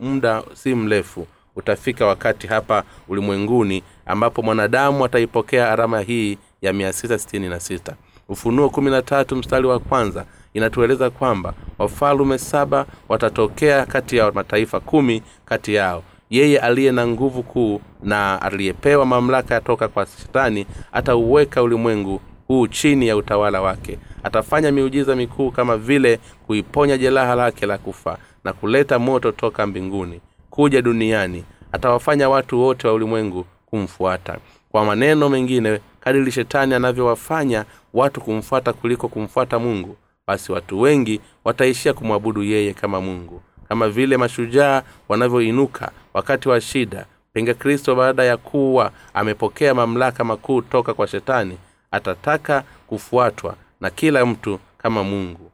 muda 0.00 0.42
si 0.52 0.74
mrefu 0.74 1.26
utafika 1.56 2.06
wakati 2.06 2.46
hapa 2.46 2.82
ulimwenguni 3.08 3.82
ambapo 4.06 4.42
mwanadamu 4.42 5.04
ataipokea 5.04 5.72
alama 5.72 6.00
hii 6.00 6.38
ya 6.62 6.72
mia 6.72 6.92
sita 6.92 7.18
sitini 7.18 7.48
na 7.48 7.60
sita. 7.60 7.94
Ufunuo 8.28 8.70
kumi 8.70 8.90
na 8.90 9.02
tatu 9.02 9.36
mstari 9.36 9.66
wa 9.66 9.78
kwanza 9.78 10.24
inatueleza 10.54 11.10
kwamba 11.10 11.54
wafalume 11.78 12.38
saba 12.38 12.86
watatokea 13.08 13.86
kati 13.86 14.16
ya 14.16 14.32
mataifa 14.32 14.80
kumi 14.80 15.22
kati 15.44 15.74
yao. 15.74 16.02
Yeye 16.30 16.58
aliye 16.58 16.92
na 16.92 17.06
nguvu 17.06 17.42
kuu 17.42 17.80
na 18.02 18.42
aliyepewa 18.42 19.06
mamlaka 19.06 19.54
yatoka 19.54 19.88
kwa 19.88 20.06
shetani 20.06 20.66
atauweka 20.92 21.62
ulimwengu 21.62 22.20
huu 22.48 22.66
chini 22.66 23.08
ya 23.08 23.16
utawala 23.16 23.62
wake. 23.62 23.98
Atafanya 24.22 24.72
miujiza 24.72 25.16
mikuu 25.16 25.50
kama 25.50 25.76
vile 25.76 26.20
kuiponya 26.46 26.98
jeraha 26.98 27.34
lake 27.34 27.66
la 27.66 27.78
kufa 27.78 28.18
na 28.44 28.52
kuleta 28.52 28.98
moto 28.98 29.32
toka 29.32 29.66
mbinguni 29.66 30.20
kuja 30.54 30.82
duniani 30.82 31.44
atawafanya 31.72 32.28
watu 32.28 32.60
wote 32.60 32.86
wa 32.88 32.94
ulimwengu 32.94 33.46
kumfuata. 33.66 34.38
Kwa 34.70 34.84
maneno 34.84 35.28
mengine 35.28 35.80
kadiri 36.00 36.32
shetani 36.32 36.74
anavyowafanya 36.74 37.64
watu 37.94 38.20
kumfuata 38.20 38.72
kuliko 38.72 39.08
kumfuata 39.08 39.58
mungu 39.58 39.96
basi 40.26 40.52
watu 40.52 40.80
wengi 40.80 41.20
wataishia 41.44 41.92
kumwabudu 41.92 42.42
yeye 42.42 42.72
kama 42.74 43.00
mungu. 43.00 43.42
Kama 43.68 43.88
vile 43.88 44.16
mashujaa 44.16 44.82
wanavyoinuka 45.08 45.90
wakati 46.14 46.48
wa 46.48 46.60
shida 46.60 47.06
pinga 47.32 47.54
kristo 47.54 47.94
baada 47.94 48.24
ya 48.24 48.36
kuwa 48.36 48.92
amepokea 49.14 49.74
mamlaka 49.74 50.24
makuu 50.24 50.62
toka 50.62 50.94
kwa 50.94 51.06
shetani 51.06 51.58
atataka 51.90 52.64
kufuatwa 52.86 53.54
na 53.80 53.90
kila 53.90 54.26
mtu 54.26 54.58
kama 54.78 55.04
mungu 55.04 55.50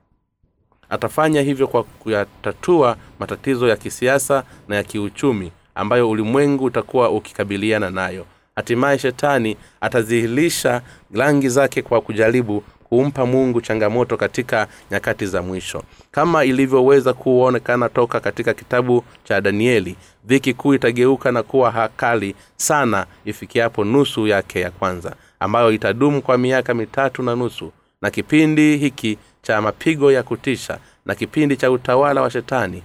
atafanya 0.91 1.43
hivyo 1.43 1.67
kwa 1.67 1.83
kuyatatua 1.83 2.97
matatizo 3.19 3.69
ya 3.69 3.77
kisiasa 3.77 4.43
na 4.69 4.77
ya 4.77 4.83
kiuchumi 4.83 5.53
ambayo 5.75 6.11
ulimwengu 6.11 6.65
utakuwa 6.65 7.11
ukikabiliana 7.11 7.91
nayo. 7.91 8.27
Hatimaye 8.57 8.99
shetani 8.99 9.57
atazihilisha 9.81 10.83
rangi 11.15 11.49
zake 11.49 11.83
kwa 11.83 12.01
kujaribu 12.01 12.63
kumpa 12.85 13.27
mungu 13.27 13.61
changamoto 13.61 14.17
katika 14.17 14.67
nyakati 14.91 15.27
za 15.27 15.43
mwisho. 15.43 15.83
Kama 16.11 16.45
ilivyoweza 16.45 17.13
kuonekana 17.13 17.89
toka 17.89 18.21
katika 18.21 18.55
kitabu 18.55 19.05
cha 19.25 19.41
danieli 19.41 19.97
dhiki 20.25 20.55
kuu 20.55 20.75
itageuka 20.75 21.33
na 21.33 21.43
kuwa 21.43 21.71
hakali 21.71 22.35
sana 22.57 23.07
ifikiapo 23.25 23.85
nusu 23.85 24.27
yake 24.27 24.61
ya 24.61 24.71
kwanza 24.71 25.17
ambayo 25.41 25.73
itadumu 25.73 26.23
kwa 26.23 26.39
miaka 26.39 26.75
mitatu 26.75 27.23
na 27.23 27.37
nusu. 27.37 27.73
Na 28.03 28.11
kipindi 28.11 28.77
hiki 28.77 29.19
cha 29.43 29.61
mapigo 29.63 30.13
ya 30.13 30.23
kutisha 30.23 30.79
na 31.07 31.15
kipindi 31.15 31.57
cha 31.57 31.71
utawala 31.71 32.23
wa 32.23 32.31
shetani 32.31 32.83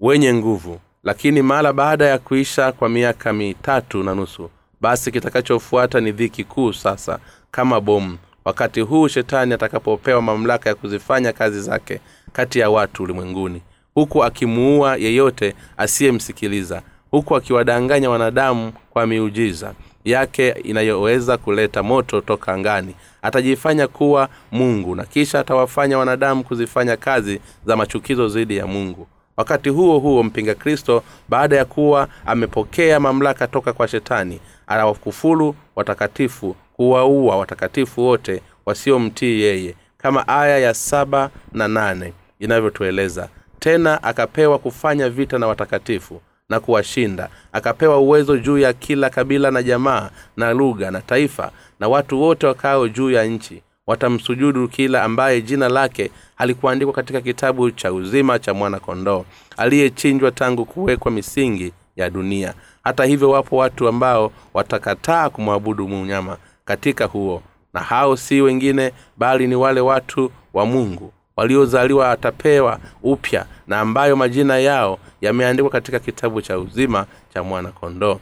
wenye 0.00 0.34
nguvu. 0.34 0.80
Lakini 1.04 1.42
mara 1.42 1.72
baada 1.72 2.06
ya 2.06 2.18
kuisha 2.18 2.72
kwa 2.72 2.88
miaka 2.88 3.32
mitatu 3.32 4.02
na 4.02 4.14
nusu 4.14 4.50
basi 4.80 5.12
kitakachofuata 5.12 6.00
ni 6.00 6.12
dhiki 6.12 6.44
kuu 6.44 6.72
sasa 6.72 7.18
kama 7.50 7.80
bomu. 7.80 8.18
Wakati 8.44 8.80
huu 8.80 9.08
shetani 9.08 9.54
atakapopewa 9.54 10.22
mamlaka 10.22 10.68
ya 10.68 10.74
kuzifanya 10.74 11.32
kazi 11.32 11.60
zake 11.60 12.00
kati 12.32 12.58
ya 12.58 12.70
watu 12.70 13.02
ulimwenguni. 13.02 13.62
Huku 13.94 14.24
akimuua 14.24 14.96
yeyote 14.96 15.54
asiyemsikiliza. 15.76 16.82
Huku 17.10 17.36
akiwadanganya 17.36 18.10
wanadamu 18.10 18.72
kwa 18.90 19.06
miujiza 19.06 19.74
yake 20.10 20.48
inayoweza 20.50 21.36
kuleta 21.38 21.82
moto 21.82 22.20
toka 22.20 22.52
angani. 22.52 22.94
Atajifanya 23.22 23.88
kuwa 23.88 24.28
mungu 24.52 24.94
na 24.94 25.04
kisha 25.04 25.40
atawafanya 25.40 25.98
wanadamu 25.98 26.44
kuzifanya 26.44 26.96
kazi 26.96 27.40
za 27.66 27.76
machukizo 27.76 28.28
dhidi 28.28 28.56
ya 28.56 28.66
mungu. 28.66 29.06
Wakati 29.36 29.68
huo 29.68 29.98
huo 29.98 30.22
mpinga 30.22 30.54
kristo 30.54 31.02
baada 31.28 31.56
ya 31.56 31.64
kuwa 31.64 32.08
amepokea 32.26 33.00
mamlaka 33.00 33.46
toka 33.46 33.72
kwa 33.72 33.88
shetani 33.88 34.40
anawakufuru 34.66 35.54
watakatifu 35.76 36.56
kuwaua 36.72 37.36
watakatifu 37.36 38.00
wote 38.06 38.42
wasiomtii 38.66 39.40
yeye 39.40 39.74
kama 39.98 40.28
aya 40.28 40.58
ya 40.58 40.74
saba 40.74 41.30
na 41.52 41.68
nane 41.68 42.12
inavyotueleza. 42.38 43.28
Tena 43.58 44.02
akapewa 44.02 44.58
kufanya 44.58 45.08
vita 45.08 45.38
na 45.38 45.46
watakatifu 45.46 46.20
na 46.48 46.60
kuwashinda. 46.60 47.28
Akapewa 47.52 47.98
uwezo 47.98 48.38
juu 48.38 48.58
ya 48.58 48.72
kila 48.72 49.10
kabila 49.10 49.50
na 49.50 49.62
jamaa 49.62 50.10
na 50.36 50.52
lugha 50.52 50.90
na 50.90 51.00
taifa 51.00 51.50
na 51.80 51.88
watu 51.88 52.22
wote 52.22 52.46
wakao 52.46 52.88
juu 52.88 53.10
ya 53.10 53.24
nchi. 53.24 53.62
Watamsujudu 53.86 54.68
kila 54.68 55.02
ambaye 55.02 55.42
jina 55.42 55.68
lake 55.68 56.10
halikuandikwa 56.34 56.94
katika 56.94 57.20
kitabu 57.20 57.70
cha 57.70 57.92
uzima 57.92 58.38
cha 58.38 58.54
mwana 58.54 58.80
kondoo 58.80 59.24
aliyechinjwa 59.56 60.30
tangu 60.30 60.64
kuwekwa 60.64 61.10
misingi 61.12 61.72
ya 61.96 62.10
dunia. 62.10 62.54
Hata 62.84 63.04
hivyo 63.04 63.30
wapo 63.30 63.56
watu 63.56 63.88
ambao 63.88 64.32
watakataa 64.54 65.30
kumwabudu 65.30 65.88
munyama 65.88 66.36
katika 66.64 67.04
huo 67.04 67.42
na 67.74 67.80
hao 67.80 68.16
si 68.16 68.40
wengine 68.40 68.92
bali 69.16 69.46
ni 69.46 69.54
wale 69.54 69.80
watu 69.80 70.30
wa 70.54 70.66
mungu 70.66 71.12
waliozaliwa 71.36 72.10
atapewa 72.10 72.78
upya 73.02 73.46
na 73.66 73.80
ambayo 73.80 74.16
majina 74.16 74.58
yao 74.58 74.98
yameandikwa 75.20 75.70
katika 75.70 75.98
kitabu 75.98 76.42
cha 76.42 76.58
uzima 76.58 77.06
cha 77.34 77.42
mwana 77.42 77.68
kondoo 77.70 78.20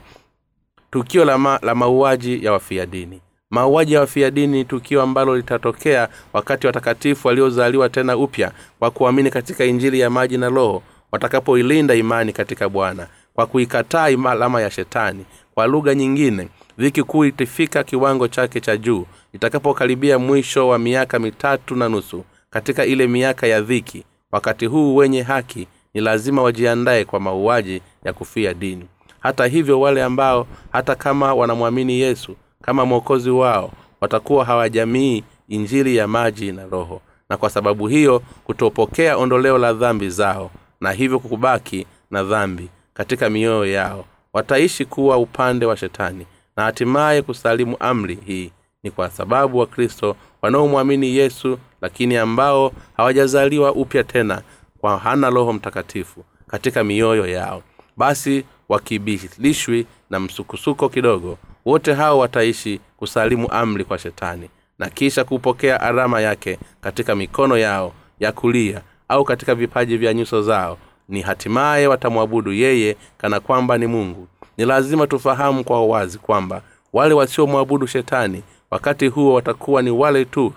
tukio 0.91 1.25
la, 1.25 1.39
ma, 1.39 1.59
la 1.63 1.75
mauaji 1.75 2.45
ya 2.45 2.53
wafia 2.53 2.87
dini. 2.87 3.21
Mauaji 3.51 3.93
ya 3.93 4.01
wafia 4.01 4.31
dini 4.31 4.59
ni 4.59 4.65
tukio 4.65 5.03
ambalo 5.03 5.37
litatokea 5.37 6.09
wakati 6.33 6.67
watakatifu 6.67 7.29
waliozaliwa 7.29 7.89
tena 7.89 8.17
upya 8.17 8.53
kwa 8.79 8.91
kuamini 8.91 9.31
katika 9.31 9.65
injili 9.65 10.01
ya 10.01 10.11
maji 10.11 10.39
na 10.39 10.49
roho 10.49 10.83
watakapoilinda 11.13 11.95
imani 11.95 12.33
katika 12.33 12.69
bwana 12.69 13.07
kwa 13.35 13.47
kuikataa 13.47 14.05
alama 14.05 14.61
ya 14.61 14.71
shetani. 14.71 15.25
Kwa 15.55 15.67
lugha 15.67 15.95
nyingine 15.95 16.49
dhiki 16.79 17.03
kuu 17.03 17.25
itifika 17.25 17.85
kiwango 17.85 18.29
chake 18.29 18.61
cha 18.61 18.77
juu 18.77 19.07
itakapokaribia 19.33 20.19
mwisho 20.19 20.69
wa 20.69 20.79
miaka 20.79 21.19
mitatu 21.19 21.77
na 21.77 21.89
nusu 21.89 22.25
katika 22.55 22.85
ile 22.85 23.07
miaka 23.07 23.47
ya 23.47 23.61
dhiki. 23.61 24.05
Wakati 24.33 24.67
huu 24.67 24.97
wenye 24.97 25.23
haki 25.23 25.67
ni 25.95 26.01
lazima 26.01 26.43
wajiandaye 26.43 27.05
kwa 27.05 27.21
mauaji 27.21 27.83
ya 28.05 28.13
kufia 28.13 28.55
dini. 28.55 28.85
Hata 29.21 29.47
hivyo 29.47 29.81
wale 29.81 30.03
ambao 30.03 30.47
hata 30.73 30.95
kama 30.95 31.35
wanamwamini 31.35 32.01
yesu 32.01 32.37
kama 32.63 32.85
mwokozi 32.87 33.31
wao 33.31 33.71
watakuwa 34.01 34.45
hawajamii 34.45 35.25
injili 35.49 35.97
ya 35.97 36.09
maji 36.09 36.53
na 36.53 36.65
roho. 36.67 37.01
Na 37.31 37.37
kwa 37.37 37.51
sababu 37.51 37.87
hiyo 37.89 38.23
kutopokea 38.45 39.17
ondoleo 39.17 39.59
la 39.59 39.73
dhambi 39.73 40.11
zao 40.11 40.51
na 40.81 40.93
hivyo 40.93 41.19
kubaki 41.19 41.87
na 42.11 42.25
dhambi 42.25 42.69
katika 42.95 43.31
mioyo 43.31 43.67
yao 43.67 44.05
wataishi 44.33 44.85
kuwa 44.85 45.17
upande 45.17 45.67
wa 45.67 45.77
shetani 45.77 46.27
na 46.57 46.63
hatimaye 46.63 47.23
kusalimu 47.23 47.77
amri 47.81 48.19
hii. 48.27 48.51
Ni 48.83 48.91
kwa 48.91 49.11
sababu 49.11 49.59
wakristo 49.59 50.17
wanaomwamini 50.45 51.17
yesu 51.17 51.59
lakini 51.83 52.17
ambao 52.17 52.73
hawajazaliwa 52.97 53.73
upya 53.73 54.05
tena 54.05 54.43
kwa 54.79 54.99
hana 54.99 55.31
roho 55.31 55.53
mtakatifu 55.53 56.25
katika 56.47 56.85
mioyo 56.85 57.27
yao. 57.27 57.63
Basi 57.97 58.45
wakibilishwi 58.69 59.87
na 60.11 60.21
msukusuko 60.21 60.89
kidogo 60.89 61.39
wote 61.65 61.93
hao 61.93 62.19
wataishi 62.19 62.81
kusalimu 62.97 63.51
amri 63.53 63.85
kwa 63.85 63.99
shetani 63.99 64.49
na 64.79 64.91
kisha 64.91 65.25
kupokea 65.25 65.81
alama 65.81 66.21
yake 66.21 66.59
katika 66.81 67.15
mikono 67.15 67.59
yao 67.59 67.93
ya 68.21 68.33
kulia 68.33 68.81
au 69.09 69.25
katika 69.25 69.55
vipaji 69.55 69.97
vya 69.97 70.15
nyuso 70.15 70.43
zao. 70.43 70.79
Ni 71.09 71.21
hatimaye 71.21 71.87
watamwabudu 71.87 72.53
yeye 72.53 72.97
kana 73.19 73.41
kwamba 73.41 73.79
ni 73.79 73.87
mungu. 73.87 74.29
Ni 74.57 74.65
lazima 74.65 75.07
tufahamu 75.07 75.65
kwa 75.65 75.87
wazi 75.87 76.19
kwamba 76.19 76.63
wale 76.93 77.15
wasiomwabudu 77.15 77.87
shetani 77.87 78.43
wakati 78.75 79.07
huo 79.09 79.35
watakuwa 79.35 79.83
ni 79.83 79.91
wale 79.91 80.25
tu 80.25 80.53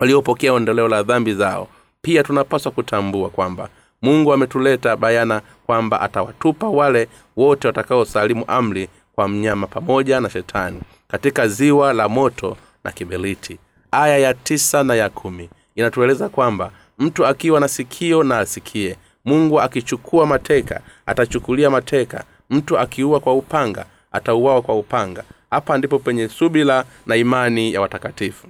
waliopokea 0.00 0.52
ondoleo 0.52 0.88
la 0.88 1.02
dhambi 1.02 1.34
zao. 1.34 1.68
Pia 2.02 2.22
tunapaswa 2.22 2.72
kutambua 2.72 3.28
kwamba 3.30 3.68
mungu 4.02 4.32
ametuleta 4.32 4.96
bayana 4.96 5.42
kwamba 5.66 6.00
atawatupa 6.00 6.68
wale 6.68 7.08
wote 7.36 7.66
watakaosalimu 7.68 8.44
amri 8.48 8.88
kwa 9.14 9.28
mnyama 9.28 9.66
pamoja 9.66 10.20
na 10.20 10.30
shetani 10.30 10.80
katika 11.08 11.48
ziwa 11.48 11.92
la 11.92 12.08
moto 12.08 12.56
na 12.84 12.92
kiberiti. 12.92 13.58
Aya 13.90 14.18
ya 14.18 14.34
tisa 14.34 14.84
na 14.84 14.94
ya 14.94 15.08
kumi 15.08 15.50
inatueleza 15.74 16.28
kwamba 16.28 16.70
mtu 16.98 17.26
akiwa 17.26 17.60
na 17.60 17.68
sikio 17.68 18.22
na 18.22 18.38
asikie 18.38 18.96
mungu 19.24 19.60
akichukua 19.60 20.26
mateka 20.26 20.80
atachukulia 21.06 21.70
mateka. 21.70 22.24
Mtu 22.50 22.78
akiua 22.78 23.20
kwa 23.20 23.34
upanga 23.34 23.86
atauawa 24.12 24.62
kwa 24.62 24.74
upanga 24.78 25.24
hapa 25.50 25.78
ndipo 25.78 25.98
penye 25.98 26.28
subila 26.28 26.84
na 27.06 27.16
imani 27.16 27.72
ya 27.74 27.80
watakatifu. 27.80 28.48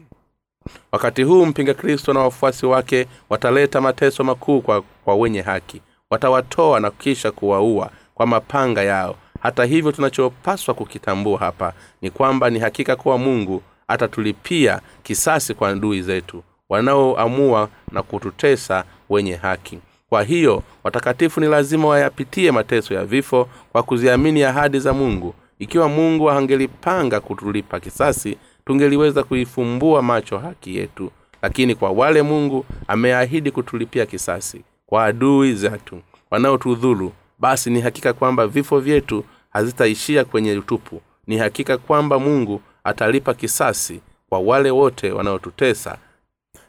Wakati 0.92 1.22
huu 1.22 1.46
mpinga 1.46 1.74
kristo 1.74 2.12
na 2.12 2.20
wafuasi 2.20 2.66
wake 2.66 3.06
wataleta 3.30 3.80
mateso 3.80 4.24
makuu 4.24 4.60
kwa, 4.60 4.82
kwa 4.82 5.14
wenye 5.14 5.40
haki. 5.40 5.82
Watawatoa 6.10 6.80
na 6.80 6.90
kisha 6.90 7.30
kuwaua 7.30 7.90
kwa 8.14 8.26
mapanga 8.26 8.82
yao. 8.82 9.16
Hata 9.42 9.64
hivyo 9.64 9.92
tunachopaswa 9.92 10.74
kukitambua 10.74 11.38
hapa 11.38 11.72
ni 12.02 12.10
kwamba 12.10 12.50
ni 12.50 12.58
hakika 12.58 12.96
kuwa 12.96 13.18
mungu 13.18 13.62
atatulipia 13.88 14.80
kisasi 15.02 15.54
kwa 15.54 15.74
ndui 15.74 16.02
zetu 16.02 16.42
wanaoamua 16.68 17.68
na 17.92 18.02
kututesa 18.02 18.84
wenye 19.08 19.34
haki. 19.36 19.78
Kwa 20.08 20.22
hiyo 20.22 20.62
watakatifu 20.84 21.40
ni 21.40 21.46
lazima 21.46 21.88
wayapitie 21.88 22.52
mateso 22.52 22.94
ya 22.94 23.04
vifo 23.04 23.48
kwa 23.72 23.82
kuziamini 23.82 24.42
ahadi 24.42 24.78
za 24.78 24.92
mungu 24.92 25.34
ikiwa 25.60 25.88
mungu 25.88 26.30
angelipanga 26.30 27.20
kutulipa 27.20 27.80
kisasi 27.80 28.36
tungeliweza 28.66 29.22
kuifumbua 29.24 30.02
macho 30.02 30.38
haki 30.38 30.76
yetu. 30.76 31.10
Lakini 31.42 31.74
kwa 31.74 31.90
wale 31.90 32.22
mungu 32.22 32.64
ameahidi 32.88 33.50
kutulipia 33.50 34.06
kisasi 34.06 34.62
kwa 34.86 35.04
adui 35.04 35.54
zetu 35.54 36.00
wanaotudhulu 36.30 37.12
basi 37.38 37.70
ni 37.70 37.80
hakika 37.80 38.12
kwamba 38.12 38.46
vifo 38.46 38.78
vyetu 38.80 39.24
hazitaishia 39.50 40.24
kwenye 40.24 40.52
utupu. 40.58 41.00
Ni 41.26 41.36
hakika 41.38 41.78
kwamba 41.78 42.18
mungu 42.18 42.60
atalipa 42.84 43.34
kisasi 43.34 44.00
kwa 44.28 44.38
wale 44.38 44.70
wote 44.70 45.12
wanaotutesa 45.12 45.98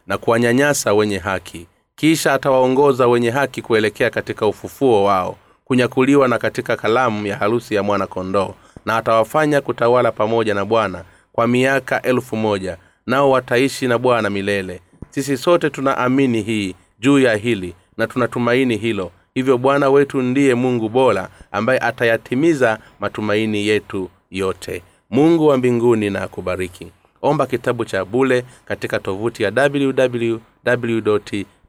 na 0.06 0.18
kuwanyanyasa 0.18 0.94
wenye 0.94 1.18
haki. 1.18 1.66
Kisha 1.96 2.34
atawaongoza 2.34 3.08
wenye 3.08 3.30
haki 3.30 3.62
kuelekea 3.62 4.10
katika 4.10 4.46
ufufuo 4.46 5.04
wao 5.04 5.36
kunyakuliwa 5.64 6.28
na 6.28 6.38
katika 6.38 6.76
kalamu 6.76 7.26
ya 7.26 7.36
harusi 7.36 7.74
ya 7.74 7.82
mwana 7.82 8.06
kondoo 8.06 8.54
na 8.86 8.96
atawafanya 8.96 9.60
kutawala 9.60 10.12
pamoja 10.12 10.54
na 10.54 10.64
bwana 10.64 11.04
kwa 11.32 11.46
miaka 11.46 12.02
elfu 12.02 12.36
moja 12.36 12.76
nao 13.06 13.30
wataishi 13.30 13.86
na 13.88 13.98
bwana 13.98 14.30
milele. 14.30 14.80
Sisi 15.10 15.36
sote 15.36 15.70
tunaamini 15.70 16.42
hii 16.42 16.74
juu 17.00 17.18
ya 17.18 17.34
hili 17.36 17.74
na 17.96 18.06
tunatumaini 18.06 18.76
hilo. 18.76 19.10
Hivyo 19.34 19.58
bwana 19.58 19.90
wetu 19.90 20.22
ndiye 20.22 20.54
mungu 20.54 20.88
bora 20.88 21.28
ambaye 21.52 21.78
atayatimiza 21.78 22.78
matumaini 23.00 23.66
yetu 23.66 24.10
yote. 24.30 24.82
Mungu 25.10 25.46
wa 25.46 25.56
mbinguni 25.56 26.10
na 26.10 26.22
akubariki. 26.22 26.92
Omba 27.22 27.46
kitabu 27.46 27.84
cha 27.84 28.04
bule 28.04 28.44
katika 28.64 28.98
tovuti 28.98 29.42
ya 29.42 29.52
www 29.56 30.38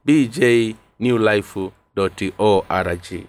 bjnewlife 0.04 1.70
org 2.38 3.24